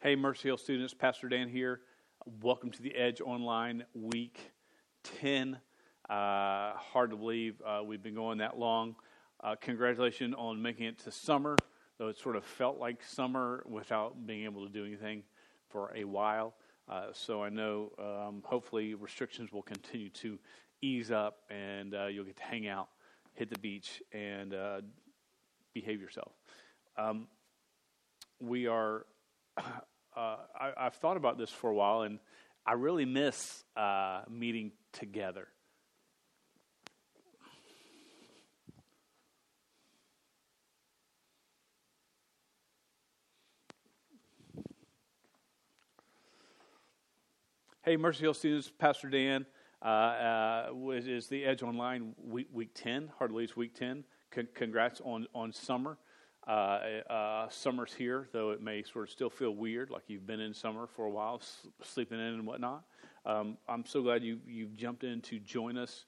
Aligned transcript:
Hey, 0.00 0.14
Mercy 0.14 0.48
Hill 0.48 0.58
students, 0.58 0.94
Pastor 0.94 1.28
Dan 1.28 1.48
here. 1.48 1.80
Welcome 2.40 2.70
to 2.70 2.80
the 2.80 2.94
Edge 2.94 3.20
Online 3.20 3.84
Week 3.94 4.52
10. 5.20 5.58
Uh, 6.08 6.72
hard 6.74 7.10
to 7.10 7.16
believe 7.16 7.60
uh, 7.66 7.80
we've 7.84 8.00
been 8.00 8.14
going 8.14 8.38
that 8.38 8.56
long. 8.56 8.94
Uh, 9.42 9.56
congratulations 9.60 10.36
on 10.38 10.62
making 10.62 10.86
it 10.86 11.00
to 11.00 11.10
summer, 11.10 11.56
though 11.98 12.06
it 12.06 12.16
sort 12.16 12.36
of 12.36 12.44
felt 12.44 12.78
like 12.78 13.02
summer 13.02 13.64
without 13.68 14.24
being 14.24 14.44
able 14.44 14.64
to 14.64 14.72
do 14.72 14.84
anything 14.86 15.24
for 15.68 15.92
a 15.96 16.04
while. 16.04 16.54
Uh, 16.88 17.06
so 17.12 17.42
I 17.42 17.48
know 17.48 17.90
um, 17.98 18.44
hopefully 18.44 18.94
restrictions 18.94 19.50
will 19.50 19.62
continue 19.62 20.10
to 20.10 20.38
ease 20.80 21.10
up 21.10 21.38
and 21.50 21.96
uh, 21.96 22.06
you'll 22.06 22.24
get 22.24 22.36
to 22.36 22.44
hang 22.44 22.68
out, 22.68 22.88
hit 23.34 23.50
the 23.50 23.58
beach, 23.58 24.00
and 24.12 24.54
uh, 24.54 24.80
behave 25.74 26.00
yourself. 26.00 26.30
Um, 26.96 27.26
we 28.38 28.68
are, 28.68 29.06
uh, 30.16 30.36
I, 30.58 30.84
have 30.84 30.94
thought 30.94 31.16
about 31.16 31.38
this 31.38 31.50
for 31.50 31.70
a 31.70 31.74
while, 31.74 32.02
and 32.02 32.18
I 32.66 32.72
really 32.72 33.04
miss 33.04 33.64
uh, 33.76 34.22
meeting 34.28 34.72
together. 34.92 35.48
Hey, 47.82 47.96
Mercy 47.96 48.20
Hill 48.20 48.34
students, 48.34 48.70
Pastor 48.78 49.08
Dan 49.08 49.46
uh, 49.80 49.88
uh, 49.88 50.90
is 50.90 51.28
the 51.28 51.44
Edge 51.44 51.62
Online 51.62 52.12
week, 52.22 52.48
week 52.52 52.70
10, 52.74 53.10
hardly 53.18 53.44
it's 53.44 53.56
week 53.56 53.74
10. 53.74 54.04
Con- 54.30 54.48
congrats 54.54 55.00
on, 55.02 55.26
on 55.34 55.54
summer. 55.54 55.96
Uh, 56.48 57.02
uh, 57.10 57.48
summer's 57.50 57.92
here, 57.92 58.26
though 58.32 58.52
it 58.52 58.62
may 58.62 58.82
sort 58.82 59.04
of 59.04 59.10
still 59.10 59.28
feel 59.28 59.50
weird, 59.50 59.90
like 59.90 60.04
you've 60.06 60.26
been 60.26 60.40
in 60.40 60.54
summer 60.54 60.86
for 60.86 61.04
a 61.04 61.10
while, 61.10 61.42
sleeping 61.82 62.18
in 62.18 62.24
and 62.24 62.46
whatnot. 62.46 62.84
Um, 63.26 63.58
I'm 63.68 63.84
so 63.84 64.00
glad 64.00 64.24
you 64.24 64.38
you 64.46 64.68
jumped 64.74 65.04
in 65.04 65.20
to 65.22 65.38
join 65.38 65.76
us 65.76 66.06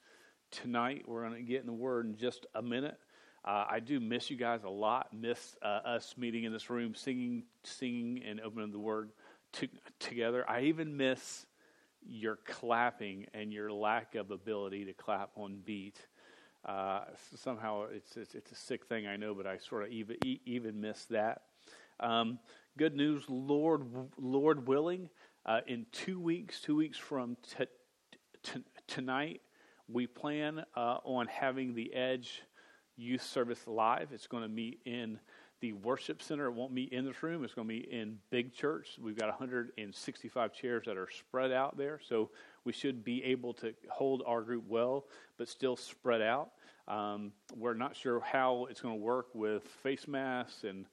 tonight. 0.50 1.05
We're 1.06 1.28
going 1.28 1.34
to 1.34 1.42
get 1.42 1.60
in 1.60 1.66
the 1.66 1.74
Word 1.74 2.06
in 2.06 2.16
just 2.16 2.47
a 2.55 2.62
minute. 2.62 2.98
Uh, 3.44 3.66
I 3.70 3.80
do 3.80 4.00
miss 4.00 4.30
you 4.30 4.36
guys 4.36 4.64
a 4.64 4.70
lot. 4.70 5.08
Miss 5.12 5.56
uh, 5.60 5.80
us 5.84 6.14
meeting 6.16 6.44
in 6.44 6.52
this 6.52 6.70
room, 6.70 6.94
singing, 6.94 7.44
singing, 7.62 8.22
and 8.27 8.41
opening 8.41 8.72
the 8.72 8.78
Word 8.78 9.10
to, 9.52 9.69
together. 9.98 10.48
I 10.48 10.62
even 10.62 10.97
miss 10.97 11.44
your 12.02 12.38
clapping 12.47 13.27
and 13.34 13.52
your 13.52 13.70
lack 13.70 14.14
of 14.14 14.30
ability 14.30 14.86
to 14.86 14.94
clap 14.94 15.30
on 15.36 15.58
beat. 15.64 15.98
Uh, 16.64 17.00
somehow 17.36 17.86
it's, 17.91 18.16
it's, 18.16 18.34
it's 18.34 18.53
a 18.53 18.55
sick 18.55 18.86
thing, 18.86 19.06
I 19.06 19.16
know, 19.16 19.34
but 19.34 19.47
I 19.47 19.58
sort 19.58 19.84
of 19.84 19.91
even 19.91 20.16
even 20.22 20.80
miss 20.80 21.06
that. 21.06 21.42
Um, 22.00 22.39
good 22.77 22.94
news, 22.94 23.25
Lord 23.28 23.83
Lord 24.19 24.66
willing, 24.66 25.08
uh, 25.47 25.61
in 25.66 25.86
two 25.91 26.20
weeks, 26.20 26.61
two 26.61 26.77
weeks 26.77 26.98
from 26.98 27.36
t- 27.56 27.64
t- 28.42 28.64
tonight, 28.86 29.41
we 29.88 30.06
plan 30.06 30.64
uh, 30.77 30.98
on 31.05 31.27
having 31.28 31.75
the 31.75 31.92
Edge 31.94 32.42
Youth 32.97 33.22
Service 33.22 33.66
live. 33.66 34.08
It's 34.12 34.27
going 34.27 34.42
to 34.42 34.48
meet 34.48 34.81
in 34.84 35.19
the 35.61 35.72
worship 35.72 36.22
center. 36.22 36.47
It 36.47 36.53
won't 36.53 36.72
meet 36.72 36.92
in 36.92 37.05
this 37.05 37.22
room. 37.22 37.44
It's 37.44 37.55
going 37.55 37.69
to 37.69 37.75
be 37.75 37.92
in 37.92 38.19
big 38.31 38.55
church. 38.55 38.98
We've 39.00 39.16
got 39.16 39.28
165 39.28 40.53
chairs 40.53 40.84
that 40.86 40.97
are 40.97 41.08
spread 41.11 41.53
out 41.53 41.77
there, 41.77 42.00
so 42.06 42.31
we 42.64 42.72
should 42.72 43.05
be 43.05 43.22
able 43.25 43.55
to 43.55 43.75
hold 43.91 44.22
our 44.27 44.42
group 44.42 44.64
well, 44.69 45.06
but 45.39 45.48
still 45.48 45.77
spread 45.77 46.22
out. 46.22 46.50
Um, 46.89 47.33
we're 47.56 47.75
not 47.75 47.97
sure 47.97 48.20
how 48.20 48.66
it's 48.69 48.80
going 48.80 48.94
to 48.94 49.00
work 49.00 49.28
with 49.34 49.62
face 49.83 50.08
masks 50.08 50.64
and 50.64 50.86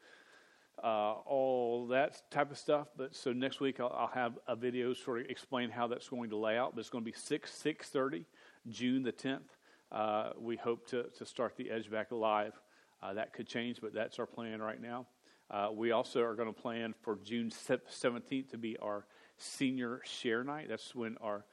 uh, 0.83 1.13
all 1.25 1.87
that 1.87 2.21
type 2.29 2.51
of 2.51 2.57
stuff. 2.57 2.87
But 2.95 3.15
so 3.15 3.33
next 3.33 3.59
week 3.59 3.79
I'll, 3.79 3.93
I'll, 3.97 4.11
have 4.13 4.37
a 4.47 4.55
video 4.55 4.93
sort 4.93 5.21
of 5.21 5.25
explain 5.27 5.69
how 5.69 5.87
that's 5.87 6.09
going 6.09 6.29
to 6.29 6.37
lay 6.37 6.57
out. 6.57 6.75
But 6.75 6.81
it's 6.81 6.89
going 6.89 7.03
to 7.03 7.11
be 7.11 7.17
six 7.17 7.53
six 7.53 7.89
thirty, 7.89 8.25
June 8.69 9.03
the 9.03 9.11
tenth. 9.11 9.57
Uh, 9.91 10.31
we 10.39 10.55
hope 10.55 10.87
to 10.89 11.03
to 11.17 11.25
start 11.25 11.55
the 11.57 11.71
Edge 11.71 11.89
back 11.89 12.11
alive. 12.11 12.53
Uh, 13.01 13.13
that 13.13 13.33
could 13.33 13.47
change, 13.47 13.79
but 13.81 13.93
that's 13.93 14.19
our 14.19 14.25
plan 14.25 14.61
right 14.61 14.81
now. 14.81 15.07
Uh, 15.49 15.69
we 15.73 15.91
also 15.91 16.21
are 16.21 16.35
going 16.35 16.53
to 16.53 16.61
plan 16.61 16.93
for 17.01 17.17
June 17.23 17.51
seventeenth 17.89 18.51
to 18.51 18.57
be 18.57 18.77
our 18.77 19.05
senior 19.37 20.01
share 20.03 20.43
night. 20.43 20.67
That's 20.69 20.93
when 20.93 21.17
our 21.21 21.45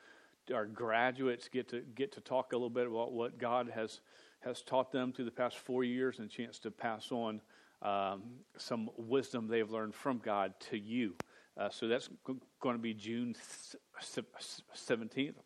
our 0.52 0.66
graduates 0.66 1.48
get 1.48 1.68
to 1.68 1.80
get 1.94 2.12
to 2.12 2.20
talk 2.20 2.52
a 2.52 2.56
little 2.56 2.70
bit 2.70 2.86
about 2.86 3.12
what 3.12 3.38
God 3.38 3.70
has 3.74 4.00
has 4.40 4.62
taught 4.62 4.92
them 4.92 5.12
through 5.12 5.24
the 5.24 5.30
past 5.30 5.56
four 5.58 5.84
years 5.84 6.18
and 6.18 6.30
a 6.30 6.30
chance 6.30 6.58
to 6.60 6.70
pass 6.70 7.10
on 7.10 7.40
um, 7.82 8.22
some 8.58 8.90
wisdom 8.96 9.48
they've 9.48 9.70
learned 9.70 9.94
from 9.94 10.18
God 10.18 10.52
to 10.70 10.78
you. 10.78 11.14
Uh, 11.56 11.70
so 11.70 11.88
that's 11.88 12.08
g- 12.26 12.34
going 12.60 12.76
to 12.76 12.82
be 12.82 12.92
June 12.92 13.34
seventeenth. 14.74 15.36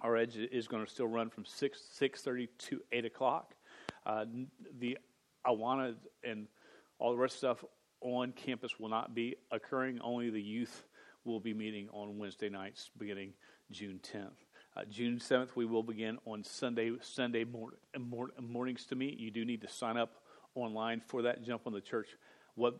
Our 0.00 0.16
edge 0.16 0.36
is 0.36 0.68
going 0.68 0.84
to 0.84 0.90
still 0.90 1.06
run 1.06 1.30
from 1.30 1.44
six 1.44 1.80
six 1.92 2.22
thirty 2.22 2.48
to 2.58 2.80
eight 2.92 3.04
o'clock. 3.04 3.54
Uh, 4.04 4.24
the 4.78 4.98
Awana 5.46 5.94
and 6.24 6.46
all 6.98 7.12
the 7.12 7.18
rest 7.18 7.34
of 7.34 7.38
stuff 7.38 7.64
on 8.00 8.32
campus 8.32 8.78
will 8.78 8.88
not 8.88 9.14
be 9.14 9.36
occurring. 9.50 10.00
Only 10.02 10.30
the 10.30 10.42
youth 10.42 10.86
will 11.24 11.40
be 11.40 11.54
meeting 11.54 11.88
on 11.92 12.18
Wednesday 12.18 12.48
nights 12.48 12.90
beginning 12.96 13.32
June 13.70 14.00
10th. 14.02 14.32
Uh, 14.76 14.82
June 14.88 15.18
7th, 15.18 15.56
we 15.56 15.64
will 15.64 15.82
begin 15.82 16.18
on 16.24 16.44
Sunday 16.44 16.92
Sunday 17.00 17.44
mor- 17.44 17.78
mor- 17.98 18.30
mornings 18.40 18.84
to 18.86 18.94
meet. 18.94 19.18
You 19.18 19.30
do 19.30 19.44
need 19.44 19.60
to 19.62 19.68
sign 19.68 19.96
up 19.96 20.22
online 20.54 21.00
for 21.00 21.22
that. 21.22 21.42
Jump 21.42 21.66
on 21.66 21.72
the 21.72 21.80
church 21.80 22.10
web, 22.56 22.74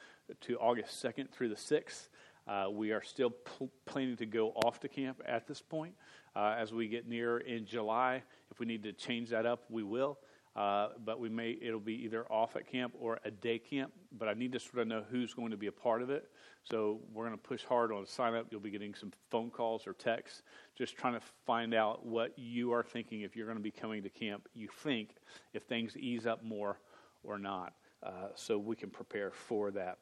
to 0.41 0.57
August 0.57 1.03
2nd 1.03 1.29
through 1.29 1.50
the 1.50 1.55
6th. 1.55 2.07
Uh, 2.47 2.69
we 2.72 2.91
are 2.91 3.03
still 3.03 3.29
pl- 3.29 3.69
planning 3.85 4.17
to 4.17 4.25
go 4.25 4.50
off 4.50 4.79
to 4.79 4.88
camp 4.88 5.22
at 5.25 5.47
this 5.47 5.61
point. 5.61 5.94
Uh, 6.35 6.55
as 6.57 6.73
we 6.73 6.88
get 6.88 7.07
near 7.07 7.38
in 7.38 7.66
July, 7.66 8.23
if 8.50 8.59
we 8.59 8.66
need 8.66 8.81
to 8.83 8.94
change 8.94 9.29
that 9.29 9.45
up, 9.45 9.66
we 9.69 9.83
will. 9.83 10.17
Uh, 10.55 10.89
but 11.06 11.19
we 11.19 11.29
may 11.29 11.57
it'll 11.61 11.79
be 11.79 12.03
either 12.03 12.25
off 12.31 12.56
at 12.56 12.67
camp 12.67 12.94
or 13.00 13.19
a 13.23 13.29
day 13.29 13.59
camp. 13.59 13.94
But 14.18 14.28
I 14.28 14.34
need 14.34 14.52
to 14.53 14.59
sort 14.59 14.80
of 14.80 14.88
know 14.88 15.03
who's 15.09 15.34
going 15.34 15.52
to 15.52 15.58
be 15.58 15.68
a 15.68 15.72
part 15.72 16.02
of 16.02 16.09
it. 16.09 16.30
So 16.64 17.00
we're 17.14 17.25
going 17.25 17.38
to 17.38 17.42
push 17.42 17.64
hard 17.64 17.92
on 17.92 18.06
sign 18.06 18.34
up. 18.36 18.47
You'll 18.50 18.59
be 18.59 18.72
getting 18.72 18.94
some 18.94 19.12
phone 19.30 19.50
calls 19.50 19.88
or 19.88 19.94
texts, 19.94 20.44
just 20.78 20.97
trying 20.97 21.14
to 21.14 21.22
find 21.46 21.74
out 21.74 22.06
what 22.06 22.34
you 22.38 22.74
are 22.74 22.84
thinking 22.84 23.22
if 23.22 23.36
you're 23.36 23.46
going 23.46 23.58
to 23.58 23.64
be 23.64 23.72
coming 23.72 24.03
to 24.03 24.09
camp. 24.09 24.48
You 24.53 24.68
think 24.84 25.16
if 25.53 25.64
things 25.64 25.96
ease 25.96 26.25
up 26.25 26.44
more 26.44 26.80
or 27.24 27.38
not, 27.38 27.74
uh, 28.03 28.30
so 28.36 28.58
we 28.58 28.75
can 28.75 28.90
prepare 28.90 29.31
for 29.31 29.72
that. 29.72 29.98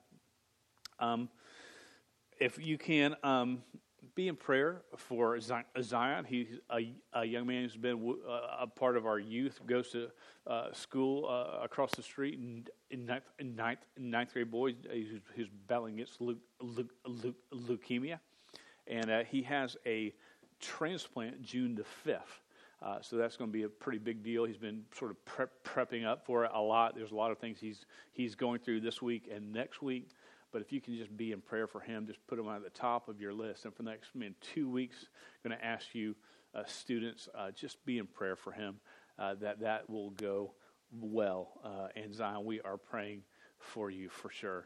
Um, 1.00 1.30
if 2.40 2.60
you 2.60 2.78
can, 2.78 3.16
um, 3.24 3.64
be 4.16 4.28
in 4.28 4.36
prayer 4.36 4.82
for 4.96 5.40
Zion. 5.40 6.26
He's 6.26 6.48
a, 6.72 6.94
a 7.14 7.26
young 7.26 7.48
man 7.48 7.64
who's 7.64 7.76
been 7.78 8.16
a 8.60 8.68
part 8.68 8.98
of 8.98 9.06
our 9.06 9.20
youth, 9.20 9.60
goes 9.66 9.90
to 9.90 10.10
uh, 10.46 10.74
school 10.74 11.28
uh, 11.28 11.64
across 11.64 11.92
the 11.92 12.04
street 12.04 12.40
in, 12.40 13.06
ninth, 13.06 13.24
ninth, 13.42 13.80
ninth, 13.98 14.34
grade 14.34 14.52
boy 14.52 14.76
who's, 14.92 15.22
who's 15.36 15.48
battling 15.68 15.96
against 15.96 16.20
leukemia. 16.22 18.20
And 18.88 19.12
uh, 19.12 19.24
he 19.24 19.42
has 19.44 19.76
a 19.86 20.14
transplant 20.60 21.42
June 21.42 21.76
the 21.76 21.86
5th. 22.10 22.22
Uh, 22.82 23.02
so 23.02 23.16
that's 23.16 23.36
going 23.36 23.50
to 23.50 23.54
be 23.54 23.64
a 23.64 23.70
pretty 23.70 23.98
big 23.98 24.24
deal. 24.24 24.46
He's 24.46 24.58
been 24.58 24.84
sort 24.96 25.10
of 25.10 25.26
prep, 25.26 25.50
prepping 25.64 26.06
up 26.06 26.26
for 26.26 26.46
it 26.46 26.52
a 26.54 26.62
lot. 26.62 26.96
There's 26.96 27.12
a 27.12 27.16
lot 27.16 27.32
of 27.32 27.40
things 27.40 27.60
he's 27.60 27.86
he's 28.14 28.36
going 28.36 28.60
through 28.60 28.82
this 28.82 29.02
week 29.02 29.30
and 29.34 29.52
next 29.52 29.82
week. 29.82 30.10
But 30.52 30.62
if 30.62 30.72
you 30.72 30.80
can 30.80 30.96
just 30.98 31.16
be 31.16 31.32
in 31.32 31.42
prayer 31.42 31.68
for 31.68 31.82
him, 31.82 32.08
just 32.08 32.26
put 32.28 32.40
him 32.40 32.48
at 32.48 32.64
the 32.64 32.70
top 32.70 33.10
of 33.10 33.20
your 33.20 33.34
list. 33.34 33.66
And 33.66 33.76
for 33.76 33.84
the 33.84 33.90
next 33.90 34.10
in 34.16 34.36
two 34.54 34.70
weeks, 34.70 34.96
I'm 35.44 35.50
going 35.50 35.60
to 35.60 35.66
ask 35.66 35.94
you, 35.94 36.16
uh, 36.56 36.64
students, 36.66 37.28
uh, 37.38 37.52
just 37.52 37.84
be 37.86 37.98
in 37.98 38.08
prayer 38.08 38.36
for 38.36 38.52
him 38.52 38.80
uh, 39.20 39.36
that 39.36 39.60
that 39.60 39.90
will 39.90 40.12
go 40.12 40.54
well. 40.92 41.60
Uh, 41.64 41.88
and 41.96 42.14
Zion, 42.14 42.46
we 42.46 42.62
are 42.62 42.78
praying 42.78 43.24
for 43.60 43.90
you 43.90 44.10
for 44.10 44.30
sure. 44.30 44.66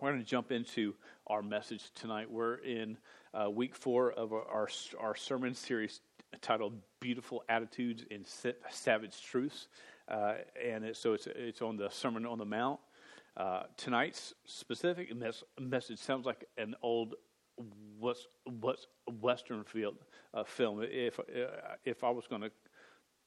We're 0.00 0.10
going 0.10 0.22
to 0.22 0.28
jump 0.28 0.50
into 0.50 0.94
our 1.28 1.42
message 1.42 1.92
tonight. 1.94 2.30
We're 2.30 2.56
in 2.56 2.98
uh, 3.32 3.50
week 3.50 3.76
four 3.76 4.12
of 4.12 4.32
our, 4.32 4.68
our, 4.98 5.16
sermon 5.16 5.54
series 5.54 6.00
titled 6.42 6.74
"Beautiful 7.00 7.44
Attitudes 7.48 8.04
in 8.10 8.24
Savage 8.70 9.22
Truths," 9.22 9.68
uh, 10.08 10.34
and 10.62 10.84
it, 10.84 10.96
so 10.96 11.12
it's 11.12 11.28
it's 11.28 11.62
on 11.62 11.76
the 11.76 11.88
Sermon 11.90 12.26
on 12.26 12.38
the 12.38 12.44
Mount. 12.44 12.80
Uh, 13.36 13.64
tonight's 13.76 14.34
specific 14.44 15.14
mes- 15.14 15.42
message 15.58 15.98
sounds 15.98 16.24
like 16.24 16.44
an 16.56 16.74
old 16.82 17.14
what's 17.98 18.26
what's 18.60 18.86
Western 19.20 19.64
field 19.64 19.96
uh, 20.32 20.44
film. 20.44 20.82
If 20.82 21.18
uh, 21.18 21.22
if 21.84 22.04
I 22.04 22.10
was 22.10 22.26
going 22.26 22.42
to 22.42 22.50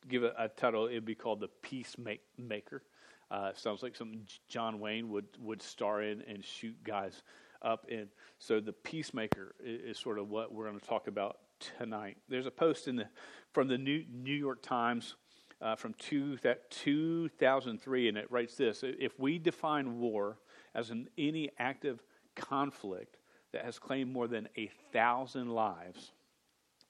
give 0.07 0.24
a, 0.24 0.33
a 0.38 0.48
title, 0.48 0.88
it'd 0.88 1.06
be 1.06 1.15
called 1.15 1.39
The 1.39 1.50
Peacemaker. 1.62 2.83
Uh, 3.30 3.51
sounds 3.54 3.83
like 3.83 3.95
something 3.95 4.25
John 4.48 4.80
Wayne 4.80 5.09
would, 5.09 5.25
would 5.39 5.62
star 5.62 6.01
in 6.01 6.21
and 6.21 6.45
shoot 6.45 6.75
guys 6.83 7.24
up 7.62 7.86
in. 7.89 8.07
So 8.39 8.62
the 8.62 8.71
peacemaker 8.71 9.56
is, 9.62 9.98
is 9.98 10.00
sort 10.00 10.19
of 10.19 10.30
what 10.30 10.54
we're 10.54 10.68
going 10.68 10.80
to 10.80 10.86
talk 10.86 11.07
about 11.07 11.38
tonight. 11.59 12.18
There's 12.30 12.45
a 12.45 12.51
post 12.51 12.88
in 12.88 12.95
the 12.95 13.07
from 13.54 13.68
the 13.68 13.77
New 13.77 14.06
New 14.12 14.33
York 14.33 14.62
Times 14.62 15.15
uh, 15.62 15.75
from 15.75 15.94
two, 15.95 16.38
that 16.38 16.69
2003, 16.71 18.09
and 18.09 18.18
it 18.18 18.31
writes 18.31 18.56
this: 18.56 18.83
If 18.83 19.19
we 19.19 19.39
define 19.39 20.00
war 20.00 20.39
as 20.75 20.92
an 20.92 21.09
any 21.18 21.50
active 21.57 22.04
conflict 22.36 23.18
that 23.54 23.65
has 23.65 23.80
claimed 23.80 24.12
more 24.12 24.27
than 24.27 24.48
a 24.57 24.69
thousand 24.94 25.50
lives, 25.50 26.12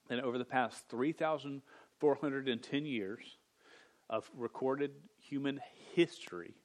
then 0.09 0.19
over 0.19 0.37
the 0.37 0.45
past 0.45 0.85
3,410 0.89 2.85
years 2.85 3.37
of 4.09 4.29
recorded 4.35 4.91
human 5.17 5.59
history, 5.93 6.55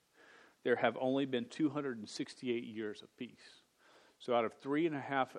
there 0.64 0.76
have 0.76 0.96
only 1.00 1.26
been 1.26 1.46
268 1.46 2.64
years 2.64 3.02
of 3.02 3.16
peace. 3.16 3.62
So 4.19 4.34
out 4.34 4.44
of 4.44 4.52
three 4.54 4.87
and 4.87 4.94
a 4.94 5.00
half 5.00 5.37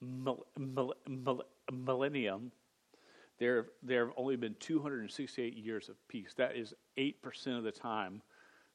mil, 0.00 0.46
mil, 0.58 0.94
mil, 1.08 1.42
millennium, 1.72 2.50
there, 3.38 3.66
there 3.82 4.06
have 4.06 4.14
only 4.16 4.36
been 4.36 4.54
268 4.60 5.56
years 5.56 5.88
of 5.88 5.96
peace. 6.08 6.34
That 6.36 6.56
is 6.56 6.74
8% 6.98 7.14
of 7.58 7.64
the 7.64 7.72
time 7.72 8.22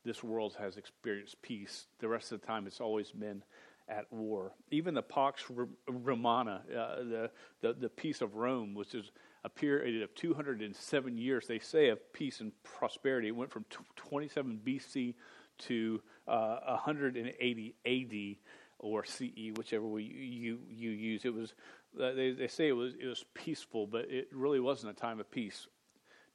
this 0.03 0.23
world 0.23 0.56
has 0.59 0.77
experienced 0.77 1.41
peace. 1.41 1.88
The 2.00 2.07
rest 2.07 2.31
of 2.31 2.41
the 2.41 2.47
time, 2.47 2.67
it's 2.67 2.81
always 2.81 3.11
been 3.11 3.44
at 3.88 4.11
war. 4.11 4.53
Even 4.71 4.94
the 4.94 5.01
Pax 5.01 5.44
Romana, 5.88 6.61
uh, 6.69 6.95
the, 7.03 7.31
the, 7.61 7.73
the 7.73 7.89
peace 7.89 8.21
of 8.21 8.35
Rome, 8.35 8.73
which 8.73 8.94
is 8.94 9.11
a 9.44 9.50
period 9.50 10.01
of 10.03 10.13
207 10.15 11.17
years, 11.17 11.47
they 11.47 11.59
say, 11.59 11.89
of 11.89 12.13
peace 12.13 12.39
and 12.41 12.51
prosperity. 12.63 13.29
It 13.29 13.35
went 13.35 13.51
from 13.51 13.65
27 13.95 14.59
BC 14.65 15.15
to 15.59 16.01
uh, 16.27 16.57
180 16.65 17.75
AD 17.85 18.38
or 18.79 19.03
CE, 19.03 19.51
whichever 19.56 19.85
we, 19.85 20.03
you, 20.03 20.59
you 20.69 20.91
use. 20.91 21.25
It 21.25 21.33
was, 21.33 21.53
Uh, 21.97 22.12
they, 22.13 22.31
they 22.31 22.47
say 22.47 22.68
it 22.68 22.74
was, 22.74 22.94
it 23.01 23.07
was 23.07 23.25
peaceful, 23.33 23.88
but 23.88 24.09
it 24.09 24.27
really 24.31 24.59
wasn't 24.59 24.91
a 24.91 25.00
time 25.00 25.19
of 25.19 25.30
peace. 25.31 25.68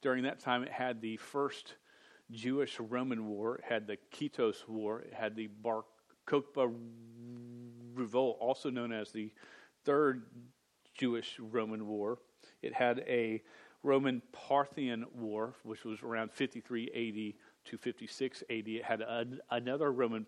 During 0.01 0.23
that 0.23 0.39
time, 0.39 0.63
it 0.63 0.71
had 0.71 1.01
the 1.01 1.17
first 1.17 1.75
Jewish 2.31 2.79
Roman 2.79 3.27
war, 3.27 3.57
it 3.57 3.63
had 3.67 3.87
the 3.87 3.97
Kitos 4.11 4.67
War, 4.67 5.01
it 5.01 5.13
had 5.13 5.35
the 5.35 5.47
Bar 5.47 5.83
Kokhba 6.27 6.73
Revolt, 7.93 8.37
also 8.39 8.69
known 8.69 8.91
as 8.91 9.11
the 9.11 9.31
Third 9.83 10.23
Jewish 10.95 11.39
Roman 11.39 11.87
War. 11.87 12.19
It 12.61 12.73
had 12.73 12.99
a 13.07 13.41
Roman 13.83 14.21
Parthian 14.31 15.05
War, 15.13 15.53
which 15.63 15.85
was 15.85 16.01
around 16.01 16.31
53 16.31 17.35
AD 17.35 17.69
to 17.69 17.77
56 17.77 18.43
AD. 18.49 18.67
It 18.67 18.83
had 18.83 19.01
a, 19.01 19.25
another 19.51 19.91
Roman 19.91 20.25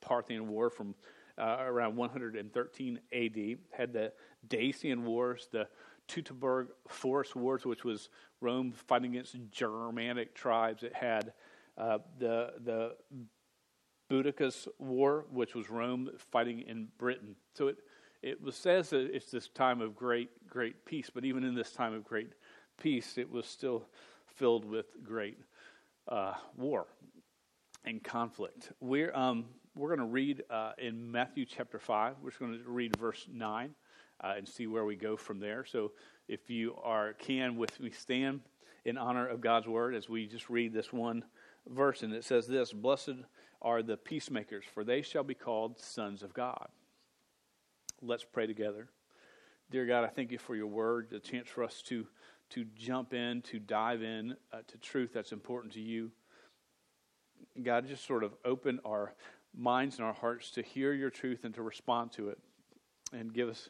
Parthian 0.00 0.48
War 0.48 0.70
from 0.70 0.94
uh, 1.38 1.56
around 1.60 1.96
113 1.96 3.00
AD. 3.12 3.58
Had 3.76 3.92
the 3.92 4.12
Dacian 4.48 5.04
Wars, 5.04 5.48
the 5.50 5.68
Teutoburg 6.08 6.68
Forest 6.88 7.36
Wars, 7.36 7.64
which 7.64 7.84
was 7.84 8.08
Rome 8.40 8.72
fighting 8.72 9.12
against 9.12 9.36
Germanic 9.50 10.34
tribes. 10.34 10.82
It 10.82 10.94
had 10.94 11.32
uh, 11.78 11.98
the 12.18 12.52
the 12.64 12.96
Boudicca's 14.10 14.68
War, 14.78 15.26
which 15.30 15.54
was 15.54 15.70
Rome 15.70 16.10
fighting 16.30 16.60
in 16.60 16.88
Britain. 16.98 17.36
So 17.54 17.68
it 17.68 17.78
it 18.22 18.40
was, 18.40 18.56
says 18.56 18.90
that 18.90 19.14
it's 19.14 19.30
this 19.30 19.48
time 19.48 19.80
of 19.80 19.96
great 19.96 20.30
great 20.48 20.84
peace, 20.84 21.10
but 21.12 21.24
even 21.24 21.44
in 21.44 21.54
this 21.54 21.72
time 21.72 21.94
of 21.94 22.04
great 22.04 22.32
peace, 22.80 23.18
it 23.18 23.30
was 23.30 23.46
still 23.46 23.86
filled 24.26 24.64
with 24.64 24.86
great 25.02 25.38
uh, 26.08 26.34
war 26.56 26.86
and 27.84 28.02
conflict. 28.02 28.72
We're 28.80 29.14
um, 29.14 29.46
we're 29.76 29.88
going 29.88 29.98
to 29.98 30.12
read 30.12 30.42
uh, 30.50 30.72
in 30.78 31.10
Matthew 31.10 31.44
chapter 31.44 31.78
5. 31.78 32.16
We're 32.22 32.30
just 32.30 32.38
going 32.38 32.52
to 32.52 32.70
read 32.70 32.96
verse 32.96 33.26
9 33.32 33.74
uh, 34.22 34.34
and 34.36 34.48
see 34.48 34.68
where 34.68 34.84
we 34.84 34.94
go 34.94 35.16
from 35.16 35.40
there. 35.40 35.64
So 35.64 35.92
if 36.28 36.48
you 36.48 36.76
are 36.82 37.14
can 37.14 37.56
with 37.56 37.78
me, 37.80 37.90
stand 37.90 38.40
in 38.84 38.96
honor 38.96 39.26
of 39.26 39.40
God's 39.40 39.66
word 39.66 39.94
as 39.94 40.08
we 40.08 40.26
just 40.26 40.48
read 40.48 40.72
this 40.72 40.92
one 40.92 41.24
verse. 41.68 42.04
And 42.04 42.12
it 42.12 42.24
says 42.24 42.46
this 42.46 42.72
Blessed 42.72 43.24
are 43.62 43.82
the 43.82 43.96
peacemakers, 43.96 44.64
for 44.72 44.84
they 44.84 45.02
shall 45.02 45.24
be 45.24 45.34
called 45.34 45.80
sons 45.80 46.22
of 46.22 46.32
God. 46.32 46.68
Let's 48.00 48.24
pray 48.24 48.46
together. 48.46 48.88
Dear 49.70 49.86
God, 49.86 50.04
I 50.04 50.08
thank 50.08 50.30
you 50.30 50.38
for 50.38 50.54
your 50.54 50.68
word, 50.68 51.08
the 51.10 51.18
chance 51.18 51.48
for 51.48 51.64
us 51.64 51.82
to, 51.86 52.06
to 52.50 52.64
jump 52.76 53.12
in, 53.12 53.42
to 53.42 53.58
dive 53.58 54.02
in 54.02 54.36
uh, 54.52 54.58
to 54.68 54.78
truth 54.78 55.10
that's 55.12 55.32
important 55.32 55.72
to 55.72 55.80
you. 55.80 56.12
God, 57.60 57.88
just 57.88 58.06
sort 58.06 58.22
of 58.22 58.34
open 58.44 58.78
our 58.84 59.14
minds 59.56 59.98
and 59.98 60.06
our 60.06 60.12
hearts 60.12 60.50
to 60.52 60.62
hear 60.62 60.92
your 60.92 61.10
truth 61.10 61.44
and 61.44 61.54
to 61.54 61.62
respond 61.62 62.12
to 62.12 62.28
it 62.28 62.38
and 63.12 63.32
give 63.32 63.48
us 63.48 63.68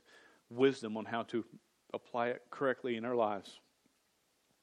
wisdom 0.51 0.97
on 0.97 1.05
how 1.05 1.23
to 1.25 1.45
apply 1.93 2.29
it 2.29 2.43
correctly 2.51 2.97
in 2.97 3.05
our 3.05 3.15
lives. 3.15 3.61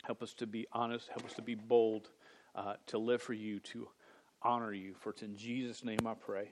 Help 0.03 0.23
us 0.23 0.33
to 0.33 0.47
be 0.47 0.68
honest, 0.71 1.09
help 1.09 1.25
us 1.25 1.33
to 1.33 1.41
be 1.41 1.56
bold, 1.56 2.09
uh, 2.56 2.73
to 2.88 2.97
live 2.97 3.21
for 3.21 3.33
you, 3.33 3.59
to 3.59 3.88
honor 4.41 4.73
you. 4.73 4.95
For 5.00 5.12
it's 5.12 5.21
in 5.21 5.35
Jesus' 5.35 5.83
name 5.83 6.00
I 6.06 6.13
pray. 6.13 6.50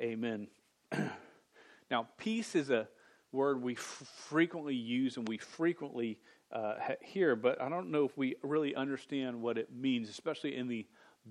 Amen. 0.00 0.48
now, 1.90 2.08
peace 2.18 2.54
is 2.54 2.70
a 2.70 2.88
word 3.30 3.62
we 3.62 3.74
f- 3.74 3.80
frequently 3.80 4.74
use 4.74 5.16
and 5.16 5.28
we 5.28 5.38
frequently 5.38 6.18
uh, 6.52 6.74
hear, 7.00 7.36
but 7.36 7.60
I 7.60 7.68
don't 7.68 7.90
know 7.90 8.04
if 8.04 8.16
we 8.16 8.36
really 8.42 8.74
understand 8.74 9.40
what 9.40 9.58
it 9.58 9.72
means, 9.72 10.08
especially 10.08 10.56
in 10.56 10.68
the 10.68 10.86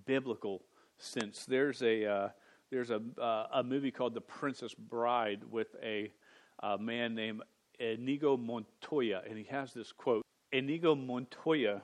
biblical 0.06 0.64
sense. 0.98 1.46
There's 1.46 1.82
a 1.82 2.06
uh, 2.06 2.30
there's 2.74 2.90
a, 2.90 3.02
uh, 3.22 3.48
a 3.54 3.64
movie 3.64 3.92
called 3.92 4.16
The 4.16 4.22
Princess 4.22 4.74
Bride 4.74 5.42
with 5.52 5.68
a, 5.84 6.12
a 6.60 6.78
man 6.80 7.14
named 7.14 7.44
Inigo 7.80 8.36
Montoya, 8.36 9.22
and 9.30 9.38
he 9.38 9.44
has 9.46 9.74
this 9.74 9.92
quote. 9.92 10.24
Inigo 10.52 10.96
Montoya 10.96 11.84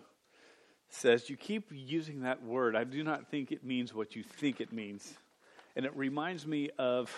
says, 0.89 1.29
You 1.29 1.37
keep 1.37 1.67
using 1.71 2.21
that 2.21 2.43
word. 2.43 2.75
I 2.75 2.85
do 2.85 3.03
not 3.03 3.29
think 3.29 3.51
it 3.51 3.63
means 3.63 3.93
what 3.93 4.15
you 4.15 4.23
think 4.23 4.59
it 4.59 4.73
means. 4.73 5.13
And 5.75 5.85
it 5.85 5.95
reminds 5.95 6.47
me 6.47 6.71
of 6.79 7.15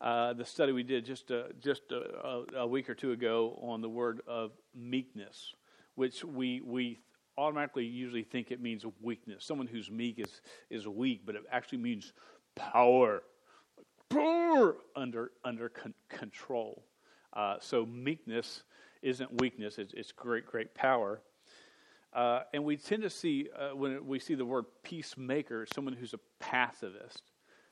uh, 0.00 0.32
the 0.32 0.44
study 0.44 0.72
we 0.72 0.82
did 0.82 1.04
just, 1.04 1.30
uh, 1.30 1.44
just 1.60 1.82
a, 1.92 2.42
a, 2.56 2.66
week 2.66 2.90
or 2.90 2.94
two 2.94 3.12
ago 3.12 3.56
on 3.62 3.80
the 3.80 3.88
word 3.88 4.22
of 4.26 4.50
meekness, 4.74 5.54
which 5.94 6.24
we, 6.24 6.60
we 6.62 6.98
automatically 7.38 7.84
usually 7.84 8.24
think 8.24 8.50
it 8.50 8.60
means 8.60 8.84
weakness. 9.00 9.44
Someone 9.44 9.68
who's 9.68 9.90
meek 9.90 10.18
is, 10.18 10.40
is 10.68 10.86
weak, 10.86 11.22
but 11.24 11.36
it 11.36 11.42
actually 11.50 11.78
means 11.78 12.12
power, 12.54 13.22
under 14.96 15.32
under 15.44 15.68
con- 15.68 15.94
control. 16.08 16.84
Uh, 17.32 17.56
so 17.60 17.84
meekness 17.84 18.62
isn't 19.02 19.40
weakness; 19.40 19.78
it's, 19.78 19.92
it's 19.94 20.12
great, 20.12 20.46
great 20.46 20.74
power. 20.74 21.20
Uh, 22.12 22.42
and 22.52 22.62
we 22.64 22.76
tend 22.76 23.02
to 23.02 23.10
see 23.10 23.48
uh, 23.58 23.74
when 23.74 24.06
we 24.06 24.20
see 24.20 24.34
the 24.34 24.44
word 24.44 24.66
peacemaker, 24.84 25.66
someone 25.74 25.94
who's 25.94 26.14
a 26.14 26.20
pacifist, 26.38 27.22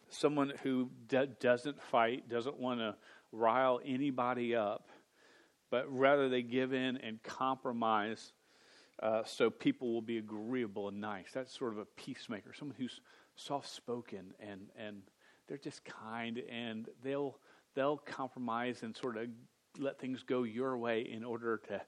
someone 0.09 0.53
who 0.65 0.91
d- 1.07 1.29
doesn't 1.39 1.81
fight, 1.81 2.29
doesn't 2.29 2.59
want 2.59 2.81
to 2.81 2.97
rile 3.31 3.81
anybody 3.85 4.57
up, 4.57 4.91
but 5.71 5.87
rather 5.97 6.29
they 6.29 6.43
give 6.43 6.73
in 6.73 6.97
and 6.97 7.23
compromise 7.23 8.33
uh, 9.03 9.25
so 9.25 9.51
people 9.51 9.93
will 9.93 10.03
be 10.03 10.19
agreeable 10.19 10.89
and 10.89 11.01
nice. 11.01 11.27
That's 11.35 11.57
sort 11.57 11.73
of 11.73 11.79
a 11.79 11.85
peacemaker, 11.85 12.53
someone 12.55 12.77
who's 12.79 13.01
soft 13.35 13.69
spoken 13.69 14.33
and, 14.41 14.69
and 14.79 15.03
they're 15.49 15.59
just 15.59 15.85
kind 15.85 16.41
and 16.51 16.89
they'll 17.03 17.39
they'll 17.75 17.97
compromise 17.97 18.83
and 18.83 18.97
sort 18.97 19.17
of 19.17 19.29
let 19.79 19.99
things 19.99 20.23
go 20.23 20.43
your 20.43 20.77
way 20.77 21.01
in 21.01 21.25
order 21.25 21.61
to 21.69 21.81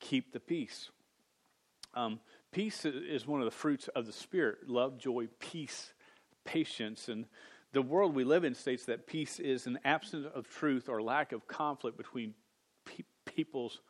keep 0.00 0.32
the 0.32 0.40
peace. 0.40 0.90
Um, 1.94 2.20
peace 2.50 2.84
is 2.84 3.26
one 3.26 3.40
of 3.40 3.44
the 3.44 3.50
fruits 3.50 3.88
of 3.88 4.06
the 4.06 4.12
Spirit 4.12 4.68
love, 4.68 4.98
joy, 4.98 5.28
peace, 5.38 5.92
patience. 6.44 7.08
And 7.08 7.26
the 7.72 7.82
world 7.82 8.14
we 8.14 8.24
live 8.24 8.44
in 8.44 8.54
states 8.54 8.86
that 8.86 9.06
peace 9.06 9.38
is 9.38 9.66
an 9.66 9.78
absence 9.84 10.26
of 10.34 10.48
truth 10.48 10.88
or 10.88 11.02
lack 11.02 11.32
of 11.32 11.46
conflict 11.46 11.96
between 11.96 12.34
pe- 12.86 13.04
peoples 13.26 13.80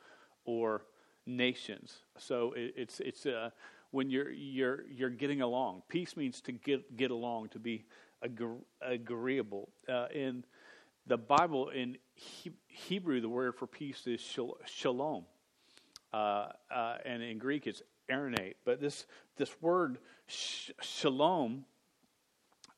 or 0.45 0.83
nations. 1.27 1.99
So 2.19 2.53
it, 2.57 2.75
it's, 2.77 3.01
it's, 3.01 3.27
uh, 3.27 3.51
when 3.93 4.11
you're 4.11 4.31
you're 4.31 4.85
you're 4.91 5.11
getting 5.11 5.43
along. 5.43 5.83
Peace 5.89 6.17
means 6.17 6.41
to 6.41 6.53
get 6.53 6.97
get 6.97 7.11
along, 7.11 7.51
to 7.51 7.59
be 7.59 7.85
agreeable. 8.81 9.69
Uh, 9.89 10.07
in 10.13 10.45
the 11.07 11.19
Bible, 11.19 11.69
in 11.69 11.99
he- 12.15 12.57
Hebrew, 12.67 13.21
the 13.21 13.29
word 13.29 13.55
for 13.55 13.67
peace 13.67 14.07
is 14.07 14.21
shalom, 14.67 15.25
uh, 16.13 16.49
uh, 16.75 16.97
and 17.05 17.23
in 17.23 17.39
Greek 17.39 17.67
it's 17.67 17.83
eirene. 18.11 18.55
But 18.65 18.81
this 18.81 19.07
this 19.37 19.55
word 19.61 19.99
sh- 20.27 20.71
shalom, 20.81 21.67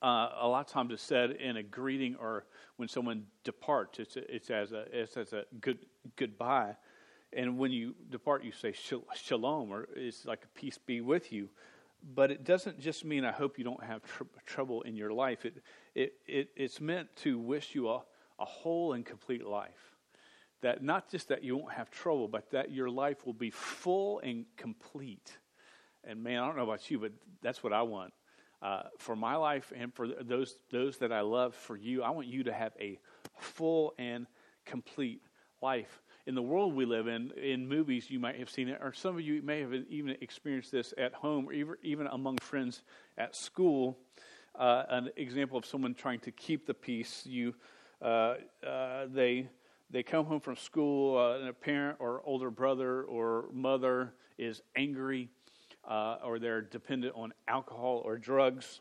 uh, 0.01 0.29
a 0.41 0.47
lot 0.47 0.67
of 0.67 0.67
times 0.67 0.91
is 0.91 1.01
said 1.01 1.31
in 1.31 1.57
a 1.57 1.63
greeting 1.63 2.17
or 2.17 2.45
when 2.75 2.89
someone 2.89 3.25
departs. 3.45 3.99
It's 3.99 4.17
it's 4.17 4.49
as 4.49 4.73
a 4.73 4.85
it's 4.91 5.15
as 5.15 5.31
a 5.31 5.45
good 5.61 5.85
goodbye. 6.17 6.75
And 7.35 7.57
when 7.57 7.71
you 7.71 7.93
depart, 8.09 8.43
you 8.43 8.51
say 8.51 8.73
shalom, 8.73 9.71
or 9.71 9.87
it's 9.95 10.25
like 10.25 10.41
peace 10.55 10.77
be 10.77 11.01
with 11.01 11.31
you. 11.31 11.49
But 12.13 12.31
it 12.31 12.43
doesn't 12.43 12.79
just 12.79 13.03
mean 13.03 13.25
I 13.25 13.31
hope 13.31 13.57
you 13.57 13.63
don't 13.63 13.83
have 13.83 14.03
tr- 14.03 14.23
trouble 14.45 14.83
in 14.83 14.95
your 14.95 15.11
life. 15.11 15.45
It, 15.45 15.61
it, 15.95 16.13
it, 16.27 16.49
it's 16.55 16.79
meant 16.79 17.09
to 17.17 17.37
wish 17.37 17.75
you 17.75 17.89
a, 17.89 18.03
a 18.39 18.45
whole 18.45 18.93
and 18.93 19.05
complete 19.05 19.45
life. 19.45 19.95
That 20.61 20.83
not 20.83 21.09
just 21.09 21.29
that 21.29 21.43
you 21.43 21.57
won't 21.57 21.73
have 21.73 21.91
trouble, 21.91 22.27
but 22.27 22.51
that 22.51 22.71
your 22.71 22.89
life 22.89 23.25
will 23.25 23.33
be 23.33 23.49
full 23.49 24.19
and 24.19 24.45
complete. 24.55 25.37
And 26.03 26.23
man, 26.23 26.41
I 26.41 26.47
don't 26.47 26.55
know 26.55 26.63
about 26.63 26.89
you, 26.89 26.99
but 26.99 27.11
that's 27.41 27.63
what 27.63 27.73
I 27.73 27.81
want. 27.81 28.13
Uh, 28.61 28.83
for 28.97 29.15
my 29.15 29.35
life 29.35 29.73
and 29.75 29.93
for 29.93 30.07
those, 30.07 30.57
those 30.71 30.97
that 30.99 31.11
I 31.11 31.21
love, 31.21 31.53
for 31.53 31.75
you, 31.75 32.01
I 32.03 32.11
want 32.11 32.27
you 32.27 32.43
to 32.45 32.53
have 32.53 32.73
a 32.79 32.99
full 33.37 33.93
and 33.97 34.25
complete 34.65 35.21
life. 35.61 36.01
In 36.27 36.33
the 36.33 36.41
world 36.41 36.73
we 36.73 36.85
live 36.85 37.05
in, 37.05 37.29
in 37.33 37.67
movies, 37.67 38.09
you 38.09 38.19
might 38.19 38.39
have 38.39 38.49
seen 38.49 38.67
it, 38.67 38.79
or 38.81 38.93
some 38.93 39.13
of 39.13 39.21
you 39.21 39.43
may 39.43 39.61
have 39.61 39.73
even 39.89 40.17
experienced 40.21 40.71
this 40.71 40.91
at 40.97 41.13
home, 41.13 41.47
or 41.47 41.77
even, 41.83 42.07
among 42.07 42.37
friends 42.37 42.81
at 43.15 43.35
school. 43.35 43.99
Uh, 44.57 44.83
an 44.89 45.09
example 45.17 45.55
of 45.55 45.67
someone 45.67 45.93
trying 45.93 46.19
to 46.21 46.31
keep 46.31 46.65
the 46.65 46.73
peace. 46.73 47.21
You, 47.27 47.53
uh, 48.01 48.35
uh, 48.65 49.05
they, 49.13 49.49
they 49.91 50.01
come 50.01 50.25
home 50.25 50.39
from 50.39 50.55
school, 50.55 51.15
uh, 51.15 51.37
and 51.37 51.47
a 51.47 51.53
parent 51.53 51.97
or 51.99 52.23
older 52.25 52.49
brother 52.49 53.03
or 53.03 53.45
mother 53.53 54.15
is 54.39 54.63
angry, 54.75 55.29
uh, 55.87 56.17
or 56.25 56.39
they're 56.39 56.61
dependent 56.61 57.13
on 57.15 57.33
alcohol 57.47 58.01
or 58.03 58.17
drugs, 58.17 58.79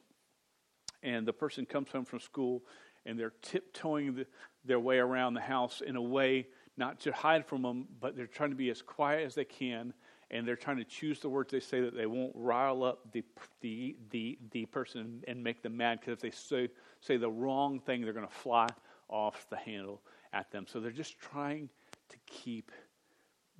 and 1.03 1.29
the 1.29 1.33
person 1.35 1.67
comes 1.67 1.91
home 1.91 2.07
from 2.07 2.21
school 2.21 2.63
and 3.07 3.19
they're 3.19 3.35
tiptoeing 3.43 4.15
the, 4.15 4.27
their 4.65 4.81
way 4.81 4.97
around 4.97 5.35
the 5.35 5.41
house 5.41 5.83
in 5.87 5.97
a 5.97 6.03
way 6.03 6.47
not 6.77 7.01
to 7.01 7.13
hide 7.13 7.47
from 7.47 7.63
them, 7.63 7.87
but 8.01 8.17
they're 8.17 8.27
trying 8.27 8.51
to 8.51 8.57
be 8.57 8.71
as 8.71 8.83
quiet 8.83 9.25
as 9.25 9.35
they 9.35 9.45
can, 9.45 9.93
and 10.31 10.47
they're 10.47 10.57
trying 10.57 10.79
to 10.79 10.85
choose 10.85 11.21
the 11.21 11.29
words 11.29 11.53
they 11.53 11.61
say 11.61 11.81
that 11.81 11.97
they 11.97 12.07
won't 12.07 12.33
rile 12.35 12.83
up 12.83 13.13
the 13.13 13.23
the 13.61 13.97
the, 14.11 14.39
the 14.51 14.67
person 14.67 15.23
and 15.29 15.43
make 15.43 15.63
them 15.63 15.77
mad. 15.77 16.01
Because 16.01 16.15
if 16.15 16.21
they 16.21 16.31
say 16.31 16.69
say 17.01 17.17
the 17.17 17.31
wrong 17.31 17.81
thing, 17.81 18.03
they're 18.03 18.13
going 18.13 18.27
to 18.27 18.33
fly 18.33 18.67
off 19.09 19.47
the 19.51 19.57
handle 19.57 20.03
at 20.33 20.51
them. 20.51 20.67
So 20.69 20.81
they're 20.81 20.91
just 20.91 21.19
trying 21.19 21.69
to 22.09 22.17
keep 22.27 22.73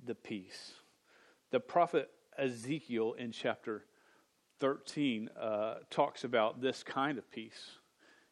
the 0.05 0.15
peace. 0.15 0.73
The 1.51 1.59
prophet 1.59 2.09
Ezekiel 2.37 3.13
in 3.13 3.31
chapter 3.31 3.85
13 4.59 5.29
uh, 5.39 5.75
talks 5.89 6.23
about 6.23 6.61
this 6.61 6.83
kind 6.83 7.17
of 7.17 7.29
peace. 7.31 7.77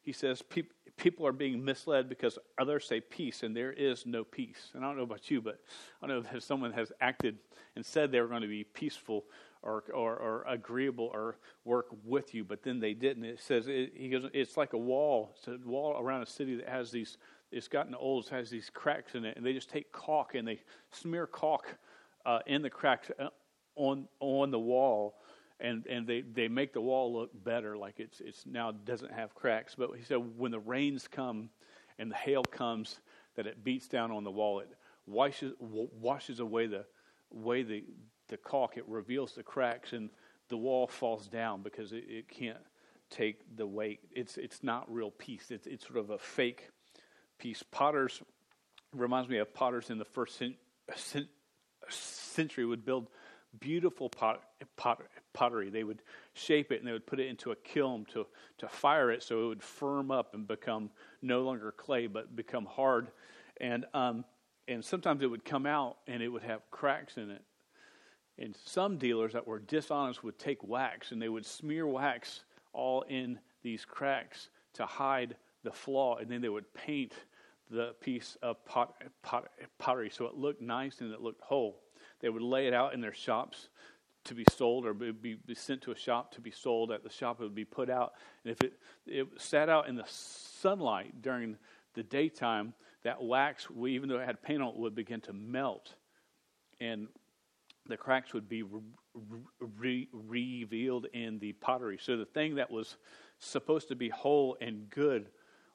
He 0.03 0.12
says, 0.12 0.43
people 0.98 1.25
are 1.25 1.31
being 1.31 1.63
misled 1.63 2.10
because 2.10 2.38
others 2.60 2.86
say 2.88 3.00
peace 3.00 3.43
and 3.43 3.55
there 3.55 3.72
is 3.72 4.05
no 4.05 4.24
peace. 4.24 4.69
And 4.74 4.83
I 4.83 4.88
don't 4.88 4.98
know 4.98 5.03
about 5.03 5.31
you, 5.31 5.41
but 5.41 5.60
I 6.01 6.07
know 6.07 6.24
if 6.33 6.43
someone 6.43 6.74
has 6.74 6.91
acted 7.01 7.38
and 7.75 7.86
said 7.86 8.12
they 8.12 8.22
were 8.22 8.27
going 8.27 8.41
to 8.41 8.48
be 8.48 8.63
peaceful 8.63 9.25
or, 9.62 9.86
or, 9.93 10.15
or 10.17 10.45
agreeable 10.48 11.10
or 11.13 11.38
work 11.63 11.88
with 12.03 12.36
you, 12.36 12.43
but 12.43 12.63
then 12.63 12.79
they 12.79 12.93
didn't. 12.93 13.24
It 13.24 13.39
says 13.39 13.67
it, 13.67 13.93
he 13.95 14.10
goes, 14.10 14.29
it's 14.33 14.57
like 14.57 14.74
a 14.74 14.77
wall. 14.77 15.31
It's 15.38 15.48
a 15.48 15.57
wall 15.65 15.98
around 16.00 16.22
a 16.22 16.27
city 16.27 16.55
that 16.57 16.67
has 16.67 16.91
these. 16.91 17.17
It's 17.51 17.67
gotten 17.67 17.95
old. 17.95 18.25
It 18.25 18.31
has 18.31 18.50
these 18.50 18.69
cracks 18.74 19.15
in 19.15 19.25
it, 19.25 19.38
and 19.38 19.45
they 19.45 19.53
just 19.53 19.69
take 19.69 19.91
caulk 19.91 20.36
and 20.36 20.48
they 20.48 20.60
smear 20.91 21.27
caulk 21.27 21.77
uh, 22.25 22.39
in 22.45 22.62
the 22.62 22.69
cracks 22.69 23.10
uh, 23.19 23.29
on 23.75 24.07
on 24.19 24.51
the 24.51 24.60
wall 24.60 25.15
and 25.60 25.86
and 25.88 26.07
they 26.07 26.22
they 26.22 26.48
make 26.48 26.74
the 26.74 26.81
wall 26.81 27.13
look 27.13 27.31
better, 27.43 27.77
like 27.77 28.00
it's 28.00 28.19
it's 28.19 28.45
now 28.45 28.72
doesn't 28.72 29.13
have 29.13 29.33
cracks. 29.36 29.75
But 29.75 29.91
he 29.98 30.03
said 30.03 30.17
when 30.38 30.51
the 30.51 30.60
rains 30.60 31.07
come 31.07 31.50
and 32.00 32.12
the 32.12 32.15
hail 32.15 32.43
comes, 32.43 33.00
that 33.36 33.48
it 33.48 33.63
beats 33.63 33.88
down 33.88 34.12
on 34.12 34.24
the 34.24 34.31
wall, 34.31 34.60
it 34.60 34.69
washes 35.05 35.53
washes 35.60 36.39
away 36.39 36.67
the 36.67 36.86
way 37.31 37.63
the 37.63 37.83
the 38.29 38.38
caulk. 38.38 38.77
It 38.77 38.88
reveals 38.88 39.36
the 39.36 39.43
cracks, 39.43 39.93
and 39.93 40.10
the 40.50 40.57
wall 40.57 40.88
falls 40.88 41.27
down 41.27 41.62
because 41.62 41.93
it, 41.93 42.05
it 42.07 42.29
can't 42.29 42.57
take 43.10 43.55
the 43.55 43.67
weight. 43.67 44.00
It's 44.12 44.38
it's 44.38 44.63
not 44.63 44.91
real 44.91 45.12
peace. 45.12 45.51
It's 45.51 45.67
it's 45.67 45.86
sort 45.86 46.00
of 46.00 46.10
a 46.10 46.17
fake 46.17 46.69
peace. 47.38 47.63
Potters 47.63 48.22
reminds 48.93 49.29
me 49.29 49.38
of 49.38 49.53
potters 49.53 49.89
in 49.89 49.98
the 49.98 50.05
first 50.05 50.41
century 51.89 52.65
would 52.65 52.86
build 52.86 53.07
beautiful 53.60 54.10
pot, 54.10 54.43
pot, 54.77 55.01
pottery. 55.33 55.69
They 55.69 55.83
would 55.83 56.01
shape 56.33 56.72
it 56.72 56.79
and 56.79 56.88
they 56.88 56.91
would 56.91 57.07
put 57.07 57.19
it 57.19 57.27
into 57.27 57.51
a 57.51 57.55
kiln 57.55 58.05
to, 58.13 58.25
to 58.60 58.67
fire 58.67 59.12
it 59.12 59.24
so 59.24 59.45
it 59.45 59.48
would 59.48 59.63
firm 59.63 60.12
up 60.12 60.33
and 60.33 60.48
become 60.48 60.89
no 61.22 61.41
longer 61.41 61.72
clay 61.72 62.07
but 62.07 62.36
become 62.36 62.65
hard. 62.65 63.12
And, 63.60 63.86
um, 63.93 64.25
and 64.67 64.83
sometimes 64.83 65.22
it 65.22 65.27
would 65.27 65.45
come 65.45 65.65
out 65.65 65.98
and 66.07 66.22
it 66.22 66.27
would 66.27 66.43
have 66.43 66.62
cracks 66.72 67.17
in 67.17 67.29
it. 67.29 67.41
And 68.39 68.55
some 68.65 68.98
dealers 68.98 69.33
that 69.33 69.45
were 69.45 69.60
dishonest 69.60 70.24
would 70.24 70.39
take 70.39 70.63
wax 70.63 71.12
and 71.12 71.22
they 71.22 71.29
would 71.29 71.45
smear 71.45 71.86
wax 71.86 72.43
all 72.74 73.03
in 73.03 73.39
these 73.62 73.86
cracks 73.86 74.50
to 74.74 74.86
hide 74.86 75.36
the 75.63 75.72
flaw. 75.72 76.17
And 76.17 76.29
then 76.29 76.41
they 76.41 76.50
would 76.50 76.74
paint 76.74 77.13
the 77.69 77.93
piece 78.01 78.38
of 78.41 78.63
pot, 78.65 78.95
pot, 79.22 79.50
pottery 79.77 80.10
so 80.10 80.25
it 80.25 80.36
looked 80.36 80.62
nice 80.62 81.01
and 81.01 81.13
it 81.13 81.22
looked 81.22 81.41
whole. 81.41 81.82
They 82.23 82.29
would 82.29 82.41
lay 82.41 82.67
it 82.67 82.73
out 82.73 82.93
in 82.93 83.01
their 83.01 83.13
shops 83.13 83.67
to 84.23 84.33
be 84.33 84.45
sold 84.49 84.85
or 84.85 84.93
be, 84.93 85.11
be, 85.11 85.53
sent 85.53 85.81
to 85.81 85.91
a 85.91 85.95
shop 85.95 86.33
to 86.35 86.41
be 86.41 86.51
sold. 86.51 86.89
At 86.89 87.03
the 87.03 87.09
shop, 87.09 87.41
it 87.41 87.43
would 87.43 87.53
be 87.53 87.65
put 87.65 87.89
out. 87.89 88.13
And 88.45 88.53
if 88.53 88.61
it, 88.61 88.73
it 89.05 89.27
sat 89.37 89.67
out 89.67 89.89
in 89.89 89.97
the 89.97 90.05
sunlight 90.07 91.21
during 91.21 91.57
the 91.95 92.03
daytime, 92.03 92.73
that 93.03 93.21
wax, 93.21 93.67
even 93.85 94.07
though 94.07 94.19
it 94.19 94.25
had 94.25 94.41
paint 94.41 94.61
on 94.61 94.69
it, 94.69 94.77
would 94.77 94.95
begin 94.95 95.19
to 95.21 95.33
melt. 95.33 95.95
And 96.79 97.09
the 97.87 97.97
cracks 97.97 98.33
would 98.33 98.47
be 98.47 98.63
re- 98.63 98.79
re- 99.59 100.09
revealed 100.13 101.07
in 101.11 101.39
the 101.39 101.51
pottery. 101.51 101.99
So 102.01 102.15
the 102.15 102.25
thing 102.25 102.55
that 102.55 102.71
was 102.71 102.95
supposed 103.39 103.89
to 103.89 103.95
be 103.95 104.07
whole 104.07 104.55
and 104.61 104.89
good 104.89 105.27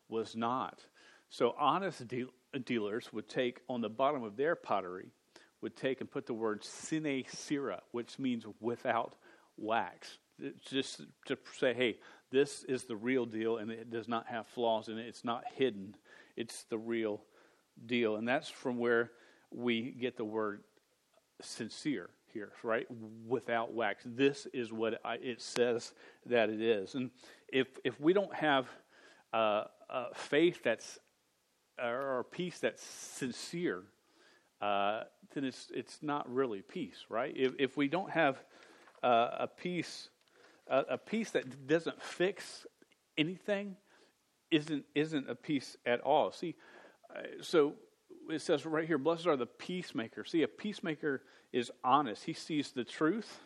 was 0.09 0.35
not. 0.35 0.81
So 1.29 1.55
honest 1.59 2.09
de- 2.09 2.33
dealers 2.65 3.13
would 3.13 3.29
take 3.29 3.61
on 3.69 3.83
the 3.83 3.91
bottom 3.91 4.23
of 4.23 4.39
their 4.39 4.57
pottery 4.57 5.13
would 5.61 5.77
take 5.77 6.01
and 6.01 6.11
put 6.11 6.27
the 6.27 6.35
word 6.35 6.65
sine 6.65 7.25
cera, 7.29 7.81
which 7.93 8.19
means 8.19 8.45
without 8.61 9.15
wax. 9.57 10.19
It's 10.39 10.71
just 10.71 11.03
to 11.27 11.37
say, 11.59 11.75
hey, 11.75 11.99
this 12.31 12.63
is 12.65 12.85
the 12.85 12.97
real 12.97 13.27
deal 13.27 13.57
and 13.57 13.71
it 13.71 13.91
does 13.91 14.09
not 14.09 14.27
have 14.27 14.47
flaws 14.47 14.89
in 14.89 14.99
it. 14.99 15.07
It's 15.07 15.25
not 15.25 15.45
hidden. 15.55 15.97
It's 16.37 16.65
the 16.65 16.79
real 16.79 17.23
deal. 17.87 18.17
And 18.17 18.29
that's 18.29 18.49
from 18.49 18.79
where 18.79 19.11
we 19.51 19.91
get 19.91 20.17
the 20.17 20.25
word 20.25 20.63
sincere 21.41 22.11
here, 22.33 22.53
right? 22.63 22.87
Without 23.27 23.73
wax. 23.73 24.05
This 24.07 24.47
is 24.53 24.73
what 24.73 25.01
I, 25.05 25.15
it 25.15 25.41
says 25.41 25.93
that 26.27 26.51
it 26.51 26.61
is. 26.61 26.95
And 26.95 27.11
if, 27.49 27.67
if 27.85 27.99
we 28.01 28.13
don't 28.13 28.35
have 28.35 28.69
uh, 29.33 29.65
faith 30.15 30.63
that's, 30.63 30.99
or 31.81 32.27
peace 32.31 32.59
that's 32.59 32.83
sincere, 32.83 33.83
uh, 34.61 35.03
then 35.35 35.45
it's, 35.45 35.71
it's 35.75 35.99
not 36.03 36.33
really 36.33 36.63
peace, 36.63 37.05
right? 37.09 37.33
If, 37.37 37.53
if 37.59 37.77
we 37.77 37.89
don't 37.89 38.11
have 38.11 38.39
uh, 39.03 39.29
a 39.41 39.47
peace, 39.47 40.09
a, 40.69 40.85
a 40.91 40.99
peace 40.99 41.31
that 41.33 41.67
doesn't 41.67 42.03
fix 42.03 42.67
anything, 43.17 43.77
isn't, 44.51 44.85
isn't 44.95 45.29
a 45.29 45.35
peace 45.35 45.77
at 45.85 46.01
all. 46.01 46.33
See, 46.33 46.55
uh, 47.15 47.21
so 47.43 47.75
it 48.31 48.41
says 48.41 48.65
right 48.67 48.87
here, 48.87 48.99
blessed 48.99 49.27
are 49.27 49.37
the 49.37 49.47
peacemakers. 49.47 50.31
See, 50.31 50.43
a 50.43 50.49
peacemaker 50.49 51.23
is 51.53 51.71
honest. 51.85 52.25
He 52.25 52.33
sees 52.33 52.73
the 52.73 52.85
truth 52.85 53.41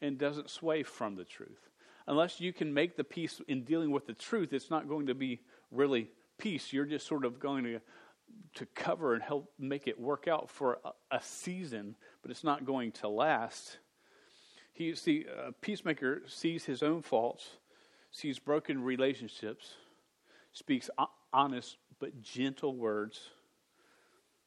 and 0.00 0.18
doesn't 0.18 0.50
sway 0.50 0.82
from 0.82 1.16
the 1.16 1.24
truth. 1.24 1.68
Unless 2.06 2.40
you 2.40 2.52
can 2.52 2.74
make 2.74 2.96
the 2.96 3.04
peace 3.04 3.40
in 3.48 3.64
dealing 3.64 3.90
with 3.90 4.06
the 4.06 4.12
truth, 4.14 4.52
it's 4.52 4.70
not 4.70 4.88
going 4.88 5.06
to 5.06 5.14
be 5.14 5.40
really 5.70 6.10
peace. 6.38 6.72
You're 6.72 6.84
just 6.84 7.06
sort 7.06 7.24
of 7.24 7.38
going 7.38 7.64
to 7.64 7.80
to 8.54 8.66
cover 8.66 9.14
and 9.14 9.22
help 9.22 9.50
make 9.58 9.86
it 9.86 9.98
work 9.98 10.28
out 10.28 10.50
for 10.50 10.78
a, 10.84 11.16
a 11.16 11.22
season, 11.22 11.96
but 12.20 12.30
it's 12.30 12.44
not 12.44 12.64
going 12.64 12.92
to 12.92 13.08
last. 13.08 13.78
He 14.72 14.94
see 14.94 15.26
a 15.46 15.52
peacemaker 15.52 16.22
sees 16.26 16.64
his 16.64 16.82
own 16.82 17.02
faults, 17.02 17.48
sees 18.10 18.38
broken 18.38 18.82
relationships, 18.82 19.74
speaks 20.52 20.90
honest 21.32 21.76
but 21.98 22.20
gentle 22.20 22.76
words. 22.76 23.30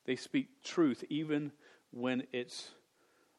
They 0.05 0.15
speak 0.15 0.63
truth 0.63 1.03
even 1.09 1.51
when 1.91 2.27
it's 2.31 2.71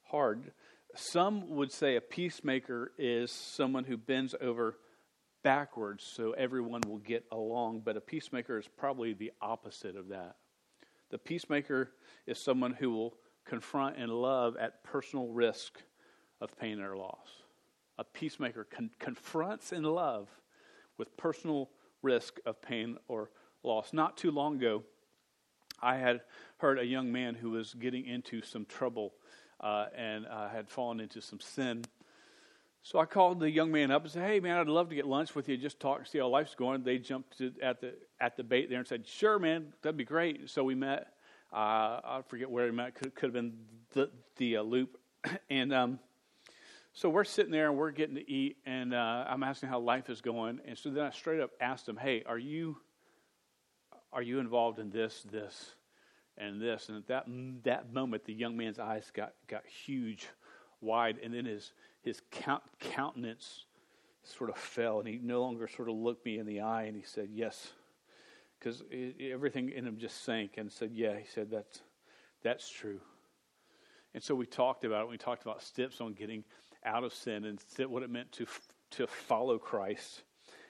hard. 0.04 0.52
Some 0.94 1.50
would 1.50 1.70
say 1.70 1.96
a 1.96 2.00
peacemaker 2.00 2.92
is 2.98 3.30
someone 3.30 3.84
who 3.84 3.96
bends 3.96 4.34
over 4.40 4.78
backwards 5.46 6.02
so 6.02 6.32
everyone 6.32 6.80
will 6.88 6.98
get 6.98 7.24
along, 7.30 7.80
but 7.84 7.96
a 7.96 8.00
peacemaker 8.00 8.58
is 8.58 8.66
probably 8.66 9.12
the 9.12 9.30
opposite 9.40 9.94
of 9.94 10.08
that. 10.08 10.34
The 11.10 11.18
peacemaker 11.18 11.92
is 12.26 12.36
someone 12.36 12.72
who 12.72 12.90
will 12.90 13.14
confront 13.44 13.96
and 13.96 14.10
love 14.10 14.56
at 14.56 14.82
personal 14.82 15.28
risk 15.28 15.80
of 16.40 16.58
pain 16.58 16.80
or 16.80 16.96
loss. 16.96 17.28
A 17.96 18.02
peacemaker 18.02 18.64
con- 18.64 18.90
confronts 18.98 19.70
in 19.70 19.84
love 19.84 20.28
with 20.98 21.16
personal 21.16 21.70
risk 22.02 22.40
of 22.44 22.60
pain 22.60 22.98
or 23.06 23.30
loss. 23.62 23.92
Not 23.92 24.16
too 24.16 24.32
long 24.32 24.56
ago, 24.56 24.82
I 25.80 25.94
had 25.94 26.22
heard 26.56 26.80
a 26.80 26.84
young 26.84 27.12
man 27.12 27.36
who 27.36 27.50
was 27.50 27.72
getting 27.72 28.04
into 28.04 28.42
some 28.42 28.64
trouble 28.64 29.14
uh, 29.60 29.86
and 29.96 30.26
uh, 30.26 30.48
had 30.48 30.68
fallen 30.68 30.98
into 30.98 31.20
some 31.20 31.38
sin. 31.38 31.84
So 32.86 33.00
I 33.00 33.04
called 33.04 33.40
the 33.40 33.50
young 33.50 33.72
man 33.72 33.90
up 33.90 34.04
and 34.04 34.12
said, 34.12 34.22
"Hey, 34.22 34.38
man, 34.38 34.58
I'd 34.58 34.68
love 34.68 34.90
to 34.90 34.94
get 34.94 35.08
lunch 35.08 35.34
with 35.34 35.48
you. 35.48 35.56
Just 35.56 35.80
talk, 35.80 35.98
and 35.98 36.06
see 36.06 36.18
how 36.18 36.28
life's 36.28 36.54
going." 36.54 36.84
They 36.84 36.98
jumped 36.98 37.36
to, 37.38 37.52
at 37.60 37.80
the 37.80 37.94
at 38.20 38.36
the 38.36 38.44
bait 38.44 38.70
there 38.70 38.78
and 38.78 38.86
said, 38.86 39.08
"Sure, 39.08 39.40
man, 39.40 39.72
that'd 39.82 39.96
be 39.96 40.04
great." 40.04 40.48
So 40.48 40.62
we 40.62 40.76
met. 40.76 41.08
Uh, 41.52 41.98
I 42.04 42.20
forget 42.28 42.48
where 42.48 42.64
we 42.66 42.70
met. 42.70 42.94
Could, 42.94 43.16
could 43.16 43.24
have 43.24 43.32
been 43.32 43.54
the 43.90 44.08
the 44.36 44.58
uh, 44.58 44.62
loop, 44.62 45.00
and 45.50 45.74
um, 45.74 45.98
so 46.92 47.10
we're 47.10 47.24
sitting 47.24 47.50
there 47.50 47.70
and 47.70 47.76
we're 47.76 47.90
getting 47.90 48.14
to 48.14 48.30
eat, 48.30 48.58
and 48.64 48.94
uh, 48.94 49.24
I'm 49.28 49.42
asking 49.42 49.68
how 49.68 49.80
life 49.80 50.08
is 50.08 50.20
going, 50.20 50.60
and 50.64 50.78
so 50.78 50.90
then 50.90 51.06
I 51.06 51.10
straight 51.10 51.40
up 51.40 51.50
asked 51.60 51.88
him, 51.88 51.96
"Hey, 51.96 52.22
are 52.24 52.38
you 52.38 52.76
are 54.12 54.22
you 54.22 54.38
involved 54.38 54.78
in 54.78 54.90
this, 54.90 55.26
this, 55.28 55.74
and 56.38 56.62
this?" 56.62 56.88
And 56.88 56.98
at 56.98 57.08
that 57.08 57.24
that 57.64 57.92
moment, 57.92 58.26
the 58.26 58.32
young 58.32 58.56
man's 58.56 58.78
eyes 58.78 59.10
got 59.12 59.32
got 59.48 59.66
huge, 59.66 60.28
wide, 60.80 61.18
and 61.20 61.34
then 61.34 61.46
his 61.46 61.72
his 62.06 62.22
count, 62.30 62.62
countenance 62.80 63.66
sort 64.22 64.50
of 64.50 64.56
fell, 64.56 64.98
and 64.98 65.08
he 65.08 65.18
no 65.22 65.42
longer 65.42 65.68
sort 65.68 65.88
of 65.88 65.94
looked 65.96 66.24
me 66.24 66.38
in 66.38 66.46
the 66.46 66.60
eye, 66.60 66.84
and 66.84 66.96
he 66.96 67.02
said, 67.02 67.28
"Yes," 67.30 67.72
because 68.58 68.82
everything 69.20 69.70
in 69.70 69.86
him 69.86 69.98
just 69.98 70.24
sank, 70.24 70.52
and 70.56 70.72
said, 70.72 70.92
"Yeah." 70.92 71.18
He 71.18 71.26
said, 71.26 71.50
"That's 71.50 71.82
that's 72.42 72.68
true." 72.70 73.00
And 74.14 74.22
so 74.22 74.34
we 74.34 74.46
talked 74.46 74.84
about 74.84 75.02
it. 75.02 75.10
We 75.10 75.18
talked 75.18 75.42
about 75.42 75.62
steps 75.62 76.00
on 76.00 76.14
getting 76.14 76.42
out 76.84 77.04
of 77.04 77.12
sin 77.12 77.44
and 77.44 77.60
what 77.90 78.02
it 78.02 78.08
meant 78.08 78.32
to, 78.32 78.46
to 78.92 79.06
follow 79.06 79.58
Christ. 79.58 80.22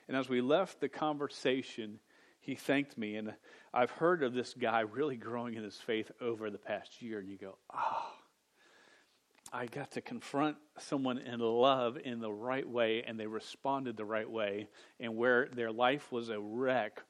And 0.09 0.17
as 0.17 0.29
we 0.29 0.41
left 0.41 0.81
the 0.81 0.89
conversation, 0.89 2.01
he 2.41 2.57
thanked 2.57 2.99
me. 2.99 3.15
And 3.15 3.35
I've 3.73 3.93
heard 3.93 4.25
of 4.25 4.35
this 4.35 4.53
guy 4.53 4.81
really 4.81 5.17
growing 5.17 5.55
in 5.55 5.63
his 5.63 5.77
faith 5.77 6.11
over 6.21 6.51
the 6.51 6.59
past 6.59 7.01
year. 7.01 7.21
And 7.21 7.29
you 7.29 7.39
go, 7.39 7.57
ah, 7.73 8.09
oh, 8.09 8.26
I 9.57 9.65
got 9.65 9.93
to 9.93 10.03
confront 10.03 10.59
someone 10.79 11.17
in 11.17 11.41
love 11.41 11.97
in 12.05 12.21
the 12.21 12.31
right 12.31 12.69
way, 12.69 13.03
and 13.07 13.19
they 13.19 13.27
responded 13.27 13.97
the 13.97 14.05
right 14.05 14.31
way. 14.31 14.69
And 15.01 15.17
where 15.17 15.49
their 15.51 15.73
life 15.73 16.13
was 16.13 16.29
a 16.29 16.39
wreck, 16.39 17.01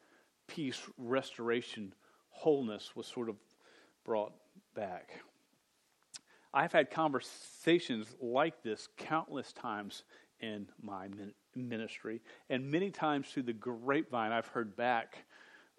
peace, 0.47 0.81
restoration, 0.97 1.93
wholeness 2.31 2.95
was 2.95 3.09
sort 3.09 3.29
of 3.29 3.35
brought 4.05 4.33
back. 4.77 5.11
I've 6.55 6.71
had 6.71 6.89
conversations 6.89 8.15
like 8.21 8.63
this 8.63 8.87
countless 8.97 9.53
times 9.53 10.05
in 10.39 10.69
my 10.81 11.09
ministry, 11.57 12.23
and 12.49 12.71
many 12.71 12.93
times 12.93 13.27
through 13.27 13.43
the 13.43 13.55
grapevine, 13.55 14.31
I've 14.31 14.47
heard 14.47 14.77
back 14.77 15.25